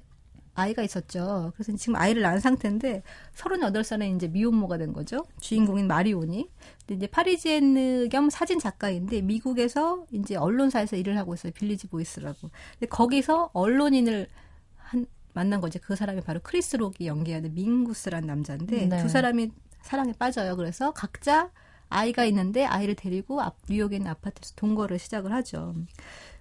아이가 0.54 0.82
있었죠. 0.82 1.52
그래서 1.54 1.74
지금 1.76 1.96
아이를 1.96 2.22
낳은 2.22 2.40
상태인데 2.40 3.02
38살에 3.34 4.14
이제 4.14 4.28
미혼모가 4.28 4.76
된 4.76 4.92
거죠. 4.92 5.24
주인공인 5.40 5.86
마리온이. 5.86 6.50
근데 6.80 6.94
이제 6.94 7.06
파리지엔 7.06 8.10
겸 8.10 8.28
사진 8.28 8.58
작가인데 8.58 9.22
미국에서 9.22 10.04
이제 10.12 10.36
언론사에서 10.36 10.96
일을 10.96 11.16
하고 11.16 11.32
있어요. 11.34 11.52
빌리지 11.52 11.86
보이스라고. 11.86 12.50
근데 12.72 12.86
거기서 12.86 13.50
언론인을 13.54 14.28
한 14.76 15.06
만난 15.32 15.62
거죠. 15.62 15.78
그 15.82 15.96
사람이 15.96 16.20
바로 16.20 16.40
크리스 16.42 16.76
록이 16.76 17.06
연기하는 17.06 17.54
밍구스라는 17.54 18.26
남자인데 18.26 18.86
네. 18.86 19.02
두 19.02 19.08
사람이 19.08 19.50
사랑에 19.82 20.12
빠져요. 20.12 20.56
그래서 20.56 20.92
각자 20.92 21.50
아이가 21.88 22.24
있는데 22.24 22.64
아이를 22.64 22.94
데리고 22.94 23.40
앞, 23.40 23.56
뉴욕에 23.68 23.96
있는 23.96 24.10
아파트에서 24.10 24.54
동거를 24.56 24.98
시작을 24.98 25.32
하죠. 25.32 25.74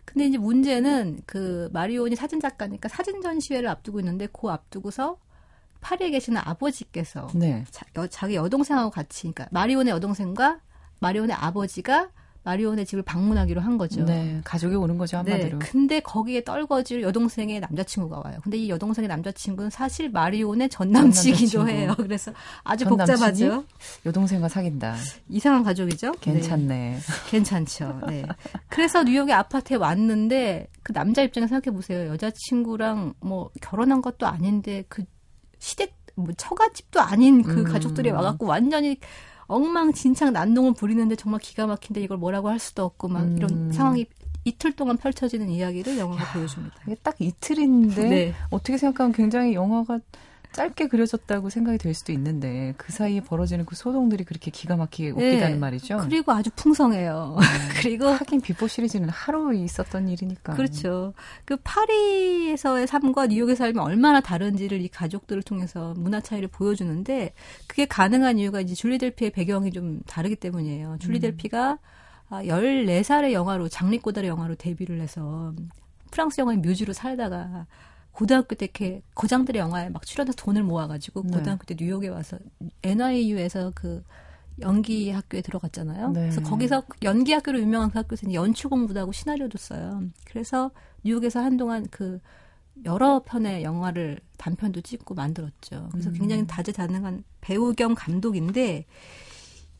근데 0.05 0.25
이제 0.25 0.37
문제는 0.37 1.21
그 1.25 1.69
마리온이 1.73 2.15
사진 2.15 2.39
작가니까 2.39 2.89
사진 2.89 3.21
전시회를 3.21 3.69
앞두고 3.69 3.99
있는데 3.99 4.27
그 4.27 4.49
앞두고서 4.49 5.17
파리에 5.81 6.11
계시는 6.11 6.41
아버지께서 6.43 7.27
네. 7.33 7.65
자, 7.71 7.85
여, 7.97 8.07
자기 8.07 8.35
여동생하고 8.35 8.91
같이 8.91 9.21
그러니까 9.21 9.47
마리온의 9.51 9.91
여동생과 9.91 10.59
마리온의 10.99 11.35
아버지가 11.35 12.09
마리온의 12.43 12.85
집을 12.85 13.03
방문하기로 13.03 13.61
한 13.61 13.77
거죠. 13.77 14.03
네, 14.03 14.41
가족이 14.43 14.75
오는 14.75 14.97
거죠 14.97 15.17
한마디로. 15.17 15.59
네, 15.59 15.65
근데 15.65 15.99
거기에 15.99 16.43
떨거질 16.43 17.03
여동생의 17.03 17.59
남자친구가 17.59 18.21
와요. 18.25 18.39
근데 18.43 18.57
이 18.57 18.69
여동생의 18.69 19.07
남자친구는 19.07 19.69
사실 19.69 20.09
마리온의 20.09 20.69
전 20.69 20.91
남친이기도. 20.91 21.69
해요. 21.69 21.93
그래서 21.97 22.33
아주 22.63 22.85
전 22.85 22.97
복잡하죠. 22.97 23.63
여동생과 24.05 24.49
사귄다. 24.49 24.95
이상한 25.29 25.63
가족이죠. 25.63 26.13
괜찮네. 26.13 26.65
네, 26.67 26.99
괜찮죠. 27.29 28.01
네. 28.07 28.25
그래서 28.69 29.03
뉴욕의 29.03 29.35
아파트에 29.35 29.77
왔는데 29.77 30.67
그 30.81 30.93
남자 30.93 31.21
입장에 31.21 31.47
생각해 31.47 31.75
보세요. 31.75 32.07
여자친구랑 32.07 33.13
뭐 33.19 33.51
결혼한 33.61 34.01
것도 34.01 34.25
아닌데 34.25 34.83
그 34.87 35.03
시댁 35.59 36.01
뭐 36.15 36.27
처갓집도 36.35 36.99
아닌 36.99 37.41
그 37.43 37.61
음. 37.61 37.63
가족들이 37.63 38.09
와갖고 38.09 38.45
완전히 38.45 38.97
엉망진창 39.51 40.31
난동을 40.31 40.73
부리는데 40.73 41.15
정말 41.15 41.39
기가 41.41 41.67
막힌데 41.67 42.01
이걸 42.01 42.17
뭐라고 42.17 42.49
할 42.49 42.57
수도 42.57 42.85
없고 42.85 43.09
막 43.09 43.23
음. 43.23 43.37
이런 43.37 43.71
상황이 43.71 44.05
이틀 44.45 44.71
동안 44.71 44.97
펼쳐지는 44.97 45.49
이야기를 45.49 45.97
영화가 45.97 46.33
보여줍니다. 46.33 46.75
이게 46.87 46.95
딱 47.03 47.15
이틀인데 47.19 48.03
네. 48.09 48.33
어떻게 48.49 48.77
생각하면 48.77 49.11
굉장히 49.11 49.53
영화가 49.53 49.99
짧게 50.53 50.87
그려졌다고 50.87 51.49
생각이 51.49 51.77
될 51.77 51.93
수도 51.93 52.11
있는데 52.11 52.73
그 52.77 52.91
사이에 52.91 53.21
벌어지는 53.21 53.65
그 53.65 53.75
소동들이 53.75 54.25
그렇게 54.25 54.51
기가 54.51 54.75
막히게 54.75 55.11
웃기다는 55.11 55.53
네. 55.53 55.55
말이죠. 55.55 55.99
그리고 56.03 56.33
아주 56.33 56.49
풍성해요. 56.55 57.37
그리고 57.81 58.07
하긴 58.07 58.41
비포 58.41 58.67
시리즈는 58.67 59.09
하루 59.09 59.53
있었던 59.53 60.09
일이니까. 60.09 60.53
그렇죠. 60.53 61.13
그 61.45 61.57
파리에서의 61.63 62.87
삶과 62.87 63.27
뉴욕의 63.27 63.55
삶이 63.55 63.79
얼마나 63.79 64.19
다른지를 64.19 64.81
이 64.81 64.89
가족들을 64.89 65.41
통해서 65.43 65.93
문화 65.97 66.19
차이를 66.19 66.49
보여주는데 66.49 67.33
그게 67.67 67.85
가능한 67.85 68.37
이유가 68.39 68.59
이제 68.59 68.75
줄리 68.75 68.97
델피의 68.97 69.31
배경이 69.31 69.71
좀 69.71 70.01
다르기 70.05 70.35
때문이에요. 70.35 70.97
줄리 70.99 71.19
음. 71.19 71.21
델피가 71.21 71.79
아, 72.29 72.43
14살의 72.43 73.33
영화로 73.33 73.67
장리꼬다의 73.69 74.27
영화로 74.27 74.55
데뷔를 74.55 75.01
해서 75.01 75.53
프랑스 76.11 76.39
영화의 76.41 76.59
뮤즈로 76.59 76.93
살다가 76.93 77.67
고등학교 78.11 78.55
때 78.55 78.65
이렇게 78.65 79.01
고장들의 79.13 79.59
영화에 79.59 79.89
막 79.89 80.05
출연해서 80.05 80.35
돈을 80.35 80.63
모아가지고 80.63 81.23
네. 81.23 81.37
고등학교 81.37 81.63
때 81.65 81.75
뉴욕에 81.79 82.07
와서 82.09 82.37
NYU에서 82.83 83.71
그 83.73 84.03
연기 84.59 85.09
학교에 85.09 85.41
들어갔잖아요. 85.41 86.11
네. 86.11 86.21
그래서 86.21 86.41
거기서 86.41 86.83
연기 87.03 87.33
학교로 87.33 87.59
유명한 87.59 87.89
그 87.89 87.97
학교에서 87.97 88.31
연출 88.33 88.69
공부도 88.69 88.99
하고 88.99 89.11
시나리오도 89.11 89.57
써요. 89.57 90.03
그래서 90.25 90.71
뉴욕에서 91.03 91.39
한동안 91.39 91.87
그 91.89 92.19
여러 92.85 93.21
편의 93.23 93.63
영화를 93.63 94.19
단편도 94.37 94.81
찍고 94.81 95.13
만들었죠. 95.13 95.89
그래서 95.91 96.09
음. 96.09 96.13
굉장히 96.13 96.47
다재다능한 96.47 97.23
배우 97.41 97.73
겸 97.73 97.95
감독인데 97.95 98.85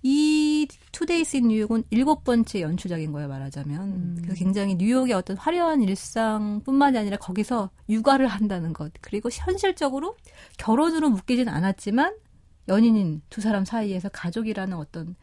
이 0.04 0.68
Two 0.92 1.11
Days 1.11 1.38
in 1.38 1.48
New 1.50 1.60
York은 1.60 1.84
일곱 1.90 2.24
번째 2.24 2.62
연출작인 2.62 3.12
거예요, 3.12 3.28
말하자면. 3.28 3.82
음. 3.82 4.16
그래서 4.22 4.36
굉장히 4.36 4.76
뉴욕의 4.76 5.14
어떤 5.14 5.38
화려한 5.38 5.82
일상뿐만이 5.82 6.98
아니라 6.98 7.18
거기서 7.18 7.70
육아를 7.90 8.28
한다는 8.28 8.74
것. 8.74 8.92
그리고 9.02 9.30
현실적으로 9.32 10.16
결혼으로 10.58 11.10
묶이진 11.10 11.50
않았지만 11.50 12.16
연인인 12.68 13.22
두 13.30 13.42
사람 13.42 13.66
사이에서 13.66 14.10
가족이라는 14.10 14.76
어떤 14.76 15.16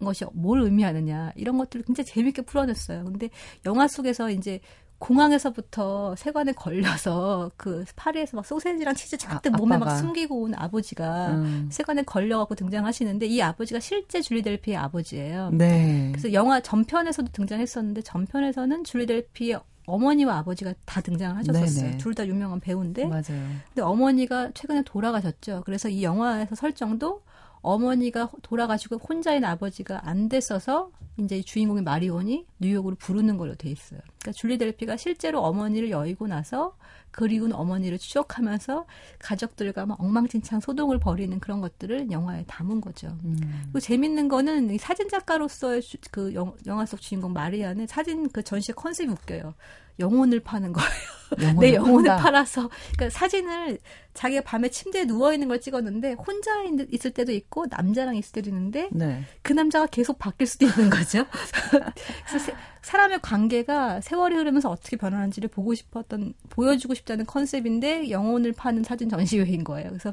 것이 0.00 0.24
뭘 0.32 0.60
의미하느냐 0.62 1.32
이런 1.36 1.58
것들을 1.58 1.84
굉장히 1.84 2.06
재밌게 2.06 2.42
풀어냈어요. 2.42 3.04
근데 3.04 3.30
영화 3.66 3.88
속에서 3.88 4.30
이제 4.30 4.60
공항에서부터 4.98 6.14
세관에 6.16 6.52
걸려서 6.52 7.50
그 7.56 7.84
파리에서 7.96 8.36
막 8.36 8.46
소세지랑 8.46 8.94
치즈 8.94 9.16
잔뜩 9.18 9.54
아, 9.54 9.56
몸에 9.56 9.76
막 9.76 9.86
아빠가. 9.86 9.98
숨기고 9.98 10.42
온 10.42 10.54
아버지가 10.54 11.28
음. 11.32 11.68
세관에 11.70 12.02
걸려갖고 12.02 12.54
등장하시는데 12.54 13.26
이 13.26 13.42
아버지가 13.42 13.80
실제 13.80 14.20
줄리 14.20 14.42
델피의 14.42 14.76
아버지예요. 14.76 15.50
네. 15.52 16.08
그래서 16.12 16.32
영화 16.32 16.60
전편에서도 16.60 17.32
등장했었는데 17.32 18.02
전편에서는 18.02 18.84
줄리 18.84 19.06
델피의 19.06 19.60
어머니와 19.86 20.38
아버지가 20.38 20.72
다 20.86 21.02
등장을 21.02 21.36
하셨었어요. 21.36 21.98
둘 21.98 22.14
다 22.14 22.26
유명한 22.26 22.58
배우인데 22.60 23.04
맞아요. 23.06 23.22
근데 23.68 23.82
어머니가 23.82 24.50
최근에 24.54 24.82
돌아가셨죠. 24.84 25.62
그래서 25.66 25.88
이 25.90 26.02
영화에서 26.02 26.54
설정도 26.54 27.22
어머니가 27.64 28.30
돌아가시고 28.42 28.96
혼자인 28.98 29.44
아버지가 29.44 30.06
안 30.08 30.28
됐어서 30.28 30.90
이제 31.16 31.38
이 31.38 31.44
주인공의 31.44 31.82
마리온이 31.84 32.44
뉴욕으로 32.60 32.96
부르는 32.96 33.36
걸로 33.38 33.54
돼 33.54 33.70
있어요. 33.70 34.00
그러니까 34.20 34.32
줄리 34.32 34.58
델피가 34.58 34.96
실제로 34.96 35.40
어머니를 35.42 35.90
여의고 35.90 36.26
나서 36.26 36.76
그리운 37.10 37.52
어머니를 37.52 37.98
추억하면서 37.98 38.86
가족들과 39.20 39.86
막 39.86 40.00
엉망진창 40.00 40.58
소동을 40.60 40.98
벌이는 40.98 41.38
그런 41.38 41.60
것들을 41.60 42.10
영화에 42.10 42.44
담은 42.48 42.80
거죠. 42.80 43.16
음. 43.24 43.36
그리고 43.64 43.80
재밌는 43.80 44.26
거는 44.28 44.70
이 44.70 44.78
사진 44.78 45.08
작가로서의 45.08 45.80
주- 45.82 45.96
그 46.10 46.34
영, 46.34 46.54
영화 46.66 46.84
속 46.84 47.00
주인공 47.00 47.32
마리아는 47.32 47.86
사진 47.86 48.28
그 48.28 48.42
전시 48.42 48.72
컨셉이 48.72 49.10
웃겨요. 49.12 49.54
영혼을 49.98 50.40
파는 50.40 50.72
거예요. 50.72 50.90
영혼을 51.40 51.60
내 51.68 51.74
영혼을 51.74 52.08
판다. 52.10 52.22
팔아서 52.22 52.68
그러니까 52.96 53.10
사진을 53.18 53.78
자기가 54.12 54.42
밤에 54.42 54.68
침대에 54.68 55.04
누워 55.04 55.32
있는 55.32 55.48
걸 55.48 55.60
찍었는데 55.60 56.12
혼자 56.12 56.62
있- 56.62 56.92
있을 56.94 57.10
때도 57.10 57.32
있고 57.32 57.66
남자랑 57.70 58.14
있을 58.16 58.32
때도 58.32 58.50
있는데 58.50 58.88
네. 58.92 59.22
그 59.42 59.52
남자가 59.52 59.86
계속 59.86 60.18
바뀔 60.18 60.46
수도 60.46 60.66
있는 60.66 60.90
거죠. 60.90 61.24
그래서 62.28 62.38
세- 62.44 62.54
사람의 62.82 63.20
관계가 63.22 64.00
세월이 64.02 64.36
흐르면서 64.36 64.70
어떻게 64.70 64.96
변하는지를 64.96 65.48
보고 65.48 65.74
싶었던 65.74 66.34
보여주고 66.50 66.94
싶다는 66.94 67.24
컨셉인데 67.26 68.10
영혼을 68.10 68.52
파는 68.52 68.84
사진 68.84 69.08
전시회인 69.08 69.64
거예요. 69.64 69.88
그래서 69.88 70.12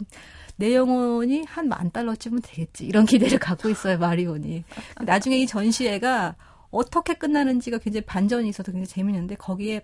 내 0.56 0.74
영혼이 0.76 1.44
한 1.48 1.68
만 1.68 1.92
달러쯤은 1.92 2.42
되겠지 2.42 2.86
이런 2.86 3.06
기대를 3.06 3.38
갖고 3.40 3.70
있어요 3.70 3.98
마리온이. 4.00 4.64
나중에 5.02 5.38
이 5.38 5.46
전시회가 5.48 6.36
어떻게 6.72 7.14
끝나는지가 7.14 7.78
굉장히 7.80 8.06
반전이 8.06 8.50
있어서 8.50 8.72
굉장히 8.72 8.88
재밌는데 8.88 9.36
거기에 9.36 9.82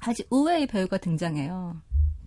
아주 0.00 0.22
의외의 0.30 0.66
배우가 0.66 0.98
등장해요. 0.98 1.76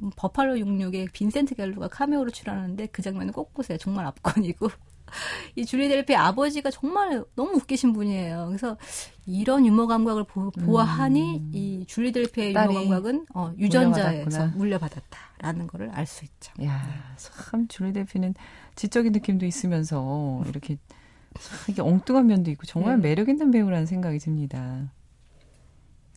음, 0.03 0.11
버팔로 0.15 0.55
66의 0.55 1.11
빈센트 1.11 1.55
갤로가 1.55 1.87
카메오로 1.87 2.29
출연하는데 2.31 2.87
그 2.87 3.01
장면은 3.01 3.33
꼭 3.33 3.53
보세요. 3.53 3.77
정말 3.77 4.05
압권이고. 4.05 4.69
이 5.55 5.65
줄리 5.65 5.87
델피의 5.87 6.17
아버지가 6.17 6.69
정말 6.69 7.23
너무 7.35 7.53
웃기신 7.55 7.93
분이에요. 7.93 8.47
그래서 8.47 8.77
이런 9.25 9.65
유머 9.65 9.87
감각을 9.87 10.25
보, 10.25 10.51
보아하니 10.51 11.49
이 11.53 11.85
줄리 11.87 12.11
델피의 12.11 12.51
유머 12.51 12.69
음. 12.69 12.73
감각은 12.73 13.25
어, 13.33 13.53
유전자에서 13.57 14.25
물려받았구나. 14.25 14.57
물려받았다 14.57 15.19
라는 15.39 15.65
거를 15.67 15.89
알 15.91 16.05
수 16.05 16.25
있죠. 16.25 16.51
야, 16.63 17.15
참 17.15 17.67
줄리 17.69 17.93
델피는 17.93 18.35
지적인 18.75 19.13
느낌도 19.13 19.45
있으면서 19.45 20.43
이렇게 20.47 20.75
참 20.75 20.97
이게 21.69 21.81
엉뚱한 21.81 22.27
면도 22.27 22.51
있고 22.51 22.65
정말 22.65 22.97
네. 22.97 23.09
매력 23.09 23.29
있는 23.29 23.51
배우라는 23.51 23.85
생각이 23.85 24.19
듭니다. 24.19 24.91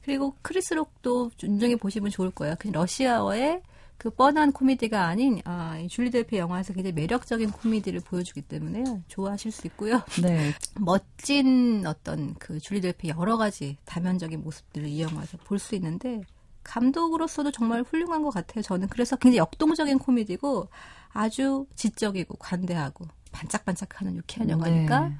그리고 0.03 0.35
크리스 0.43 0.75
록도 0.75 1.31
눈여겨 1.43 1.77
보시면 1.77 2.11
좋을 2.11 2.31
거예요. 2.31 2.55
그 2.59 2.69
Rush 2.69 3.06
Hour의 3.06 3.63
그 3.99 4.09
뻔한 4.09 4.51
코미디가 4.51 5.05
아닌 5.07 5.43
아, 5.45 5.79
이 5.79 5.87
줄리 5.87 6.11
델피 6.11 6.39
영화에서 6.39 6.73
굉장히 6.73 6.95
매력적인 6.95 7.51
코미디를 7.51 8.01
보여주기 8.01 8.41
때문에 8.41 8.83
좋아하실 9.09 9.53
수 9.53 9.67
있고요. 9.67 10.01
네. 10.23 10.53
멋진 10.81 11.85
어떤 11.87 12.35
그 12.37 12.59
줄리 12.61 12.81
델피 12.81 13.11
여러 13.11 13.37
가지 13.37 13.77
다면적인 13.85 14.43
모습들을 14.43 14.89
이 14.89 15.03
영화에서 15.03 15.37
볼 15.45 15.59
수 15.59 15.75
있는데 15.75 16.23
감독으로서도 16.65 17.51
정말 17.53 17.83
훌륭한 17.83 18.23
것 18.23 18.31
같아요. 18.31 18.63
저는 18.63 18.89
그래서 18.89 19.17
굉장히 19.17 19.39
역동적인 19.39 19.99
코미디고 19.99 20.69
아주 21.13 21.67
지적이고 21.75 22.37
관대하고 22.39 23.05
반짝반짝하는 23.33 24.17
유쾌한 24.17 24.51
영화니까 24.51 25.09
네. 25.09 25.15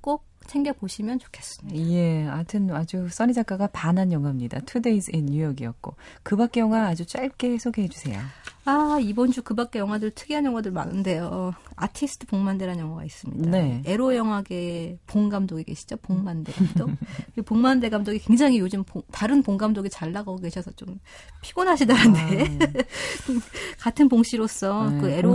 꼭 0.00 0.24
챙겨 0.46 0.72
보시면 0.72 1.18
좋겠습니다. 1.18 1.78
예, 1.90 2.24
하여튼 2.24 2.70
아주 2.70 3.08
써니 3.08 3.32
작가가 3.32 3.68
반한 3.68 4.12
영화입니다. 4.12 4.60
Two 4.60 4.82
Days 4.82 5.10
in 5.14 5.26
뉴욕이었고 5.26 5.94
그 6.22 6.36
밖에 6.36 6.60
영화 6.60 6.86
아주 6.86 7.06
짧게 7.06 7.58
소개해 7.58 7.88
주세요. 7.88 8.20
아 8.64 8.98
이번 9.02 9.32
주 9.32 9.42
그 9.42 9.54
밖에 9.54 9.80
영화들 9.80 10.12
특이한 10.12 10.44
영화들 10.44 10.70
많은데요. 10.70 11.52
아티스트 11.74 12.26
복만대라는 12.28 12.80
영화가 12.80 13.04
있습니다. 13.04 13.50
네. 13.50 13.82
에로 13.84 14.14
영화계 14.14 14.98
봉 15.06 15.28
감독이 15.28 15.64
계시죠? 15.64 15.96
봉만대 15.96 16.52
감독. 16.52 16.90
이 17.36 17.40
봉만대 17.42 17.88
감독이 17.88 18.20
굉장히 18.20 18.60
요즘 18.60 18.84
봉- 18.84 19.02
다른 19.10 19.42
봉 19.42 19.56
감독이 19.56 19.90
잘 19.90 20.12
나가고 20.12 20.36
계셔서 20.36 20.70
좀 20.72 21.00
피곤하시다는데 21.42 22.58
같은 23.80 24.08
봉 24.08 24.22
씨로서 24.22 24.82
아. 24.84 24.90
네, 24.90 25.00
그 25.00 25.10
에로. 25.10 25.34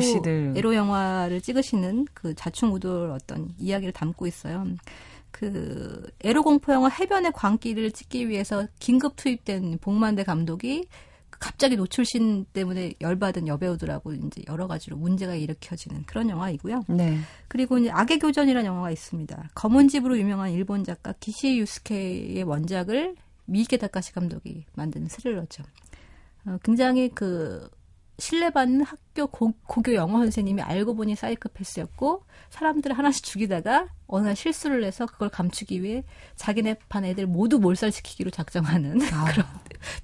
에로 0.55 0.73
영화를 0.73 1.41
찍으시는 1.41 2.07
그 2.13 2.33
자충우돌 2.33 3.11
어떤 3.11 3.49
이야기를 3.57 3.91
담고 3.91 4.25
있어요. 4.27 4.65
그 5.31 6.09
에로 6.23 6.43
공포 6.43 6.71
영화 6.71 6.87
해변의 6.87 7.33
광기를 7.33 7.91
찍기 7.91 8.29
위해서 8.29 8.65
긴급 8.79 9.17
투입된 9.17 9.79
봉만대 9.81 10.23
감독이 10.23 10.87
갑자기 11.39 11.75
노출신 11.75 12.45
때문에 12.53 12.93
열받은 13.01 13.47
여배우들하고 13.47 14.13
이제 14.13 14.41
여러 14.47 14.67
가지로 14.67 14.97
문제가 14.97 15.35
일으켜지는 15.35 16.03
그런 16.05 16.29
영화이고요. 16.29 16.85
네. 16.89 17.19
그리고 17.47 17.77
이제 17.77 17.89
악의 17.91 18.19
교전이라는 18.19 18.67
영화가 18.67 18.91
있습니다. 18.91 19.49
검은 19.55 19.87
집으로 19.87 20.17
유명한 20.17 20.51
일본 20.51 20.83
작가 20.83 21.13
기시 21.19 21.57
유스케의 21.59 22.43
원작을 22.43 23.15
미ike 23.45 23.77
다카시 23.77 24.13
감독이 24.13 24.65
만든 24.75 25.07
스릴러죠. 25.07 25.63
어, 26.45 26.57
굉장히 26.63 27.09
그 27.09 27.69
신뢰받는 28.19 28.81
학교 28.81 29.27
고, 29.27 29.53
고교 29.67 29.93
영어 29.93 30.19
선생님이 30.19 30.61
알고 30.61 30.95
보니 30.95 31.15
사이코패스였고 31.15 32.23
사람들을 32.49 32.97
하나씩 32.97 33.23
죽이다가 33.23 33.87
어느 34.07 34.25
날 34.25 34.35
실수를 34.35 34.83
해서 34.83 35.05
그걸 35.05 35.29
감추기 35.29 35.83
위해 35.83 36.03
자기네 36.35 36.77
반 36.89 37.05
애들 37.05 37.27
모두 37.27 37.59
몰살시키기로 37.59 38.31
작정하는 38.31 39.01
아. 39.13 39.25
그런 39.31 39.45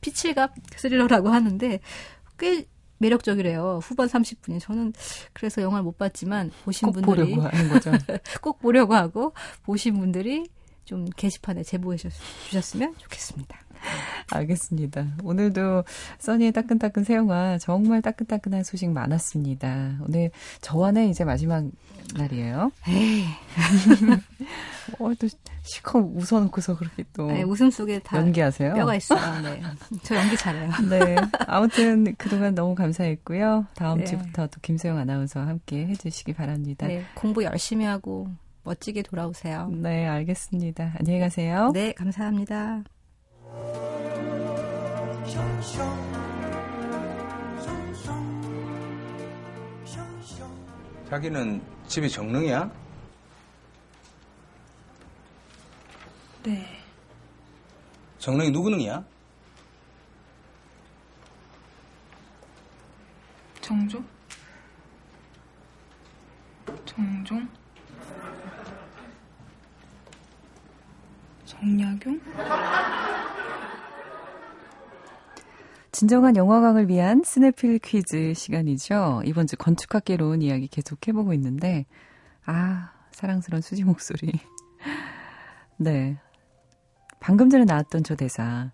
피칠갑 0.02 0.54
스릴러라고 0.78 1.30
하는데 1.30 1.80
꽤 2.38 2.68
매력적이래요. 3.00 3.80
후반 3.84 4.08
30분이. 4.08 4.62
저는 4.62 4.94
그래서 5.34 5.62
영화를 5.62 5.84
못 5.84 5.98
봤지만 5.98 6.52
보신 6.64 6.88
꼭 6.88 6.94
분들이 7.02 7.36
보려고 7.36 7.42
하는 7.42 7.70
거죠. 7.70 7.92
꼭 8.42 8.60
보려고 8.60 8.96
하고 8.96 9.34
보신 9.64 10.00
분들이 10.00 10.46
좀 10.86 11.06
게시판에 11.06 11.64
제보해 11.64 11.98
주셨으면 11.98 12.96
좋겠습니다. 12.98 13.63
알겠습니다. 14.32 15.08
오늘도 15.24 15.84
써니의 16.20 16.52
따끈따끈 16.52 17.04
새 17.04 17.16
영화 17.16 17.58
정말 17.58 18.02
따끈따끈한 18.02 18.64
소식 18.64 18.90
많았습니다. 18.90 19.98
오늘 20.08 20.32
저와는 20.62 21.10
이제 21.10 21.24
마지막 21.24 21.66
날이에요. 22.16 22.72
에이. 22.88 23.26
어, 25.00 25.14
또 25.20 25.28
시커 25.64 26.00
웃어놓고서 26.00 26.78
그렇게 26.78 27.04
또. 27.14 27.28
네, 27.28 27.44
웃음 27.44 27.72
속에 27.72 28.00
다. 28.00 28.18
연기하세요? 28.18 28.74
뼈가 28.74 28.96
있어요. 28.96 29.42
네. 29.42 29.62
저 30.04 30.16
연기 30.16 30.36
잘해요. 30.36 30.70
네. 30.90 31.16
아무튼 31.48 32.16
그동안 32.18 32.54
너무 32.54 32.76
감사했고요. 32.76 33.66
다음 33.76 34.00
네. 34.00 34.06
주부터 34.06 34.48
또 34.48 34.60
김소영 34.62 34.98
아나운서와 34.98 35.48
함께 35.48 35.88
해주시기 35.88 36.34
바랍니다. 36.34 36.88
네. 36.88 37.04
공부 37.16 37.44
열심히 37.44 37.86
하고 37.86 38.30
멋지게 38.64 39.04
돌아오세요. 39.04 39.70
네, 39.72 40.06
알겠습니다. 40.08 40.94
안녕히 41.00 41.20
가세요. 41.20 41.72
네, 41.74 41.94
감사합니다. 41.94 42.84
자기는 51.14 51.62
집이 51.88 52.10
정릉이야? 52.10 52.72
네. 56.42 56.68
정릉이 58.18 58.50
누구 58.52 58.72
능이야? 58.72 59.04
정종? 63.62 64.04
정종? 66.86 67.48
정약용? 71.46 72.20
진정한 75.94 76.36
영화광을 76.36 76.90
위한 76.90 77.22
스네필 77.24 77.78
퀴즈 77.78 78.34
시간이죠. 78.34 79.22
이번 79.26 79.46
주 79.46 79.56
건축학개론 79.56 80.42
이야기 80.42 80.68
계속 80.68 81.08
해보고 81.08 81.34
있는데, 81.34 81.86
아, 82.46 82.92
사랑스러운 83.12 83.62
수지 83.62 83.84
목소리. 83.84 84.32
네. 85.78 86.18
방금 87.20 87.48
전에 87.48 87.64
나왔던 87.66 88.04
저 88.04 88.16
대사. 88.16 88.72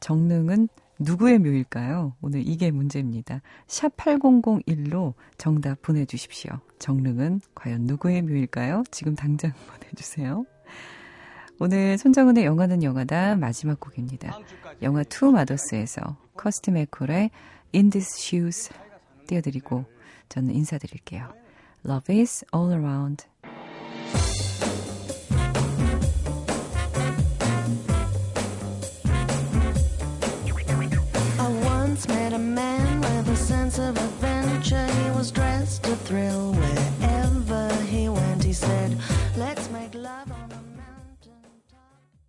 정릉은 0.00 0.68
누구의 0.98 1.38
묘일까요? 1.38 2.14
오늘 2.20 2.46
이게 2.46 2.70
문제입니다. 2.70 3.40
샵 3.66 3.96
8001로 3.96 5.14
정답 5.38 5.80
보내주십시오. 5.80 6.52
정릉은 6.78 7.40
과연 7.54 7.84
누구의 7.84 8.20
묘일까요? 8.20 8.84
지금 8.90 9.14
당장 9.14 9.52
보내주세요. 9.72 10.44
오늘 11.60 11.98
손정은의 11.98 12.44
영화는 12.44 12.84
영화다 12.84 13.34
마지막 13.34 13.80
곡입니다. 13.80 14.38
영화 14.80 15.02
Two 15.02 15.32
Mothers에서 15.32 16.16
커스티 16.36 16.70
맥콜의 16.70 17.30
In 17.74 17.90
These 17.90 18.20
Shoes 18.20 18.70
띄워드리고 19.26 19.84
저는 20.28 20.54
인사드릴게요. 20.54 21.32
Love 21.84 22.20
is 22.20 22.44
all 22.54 22.72
around. 22.72 23.26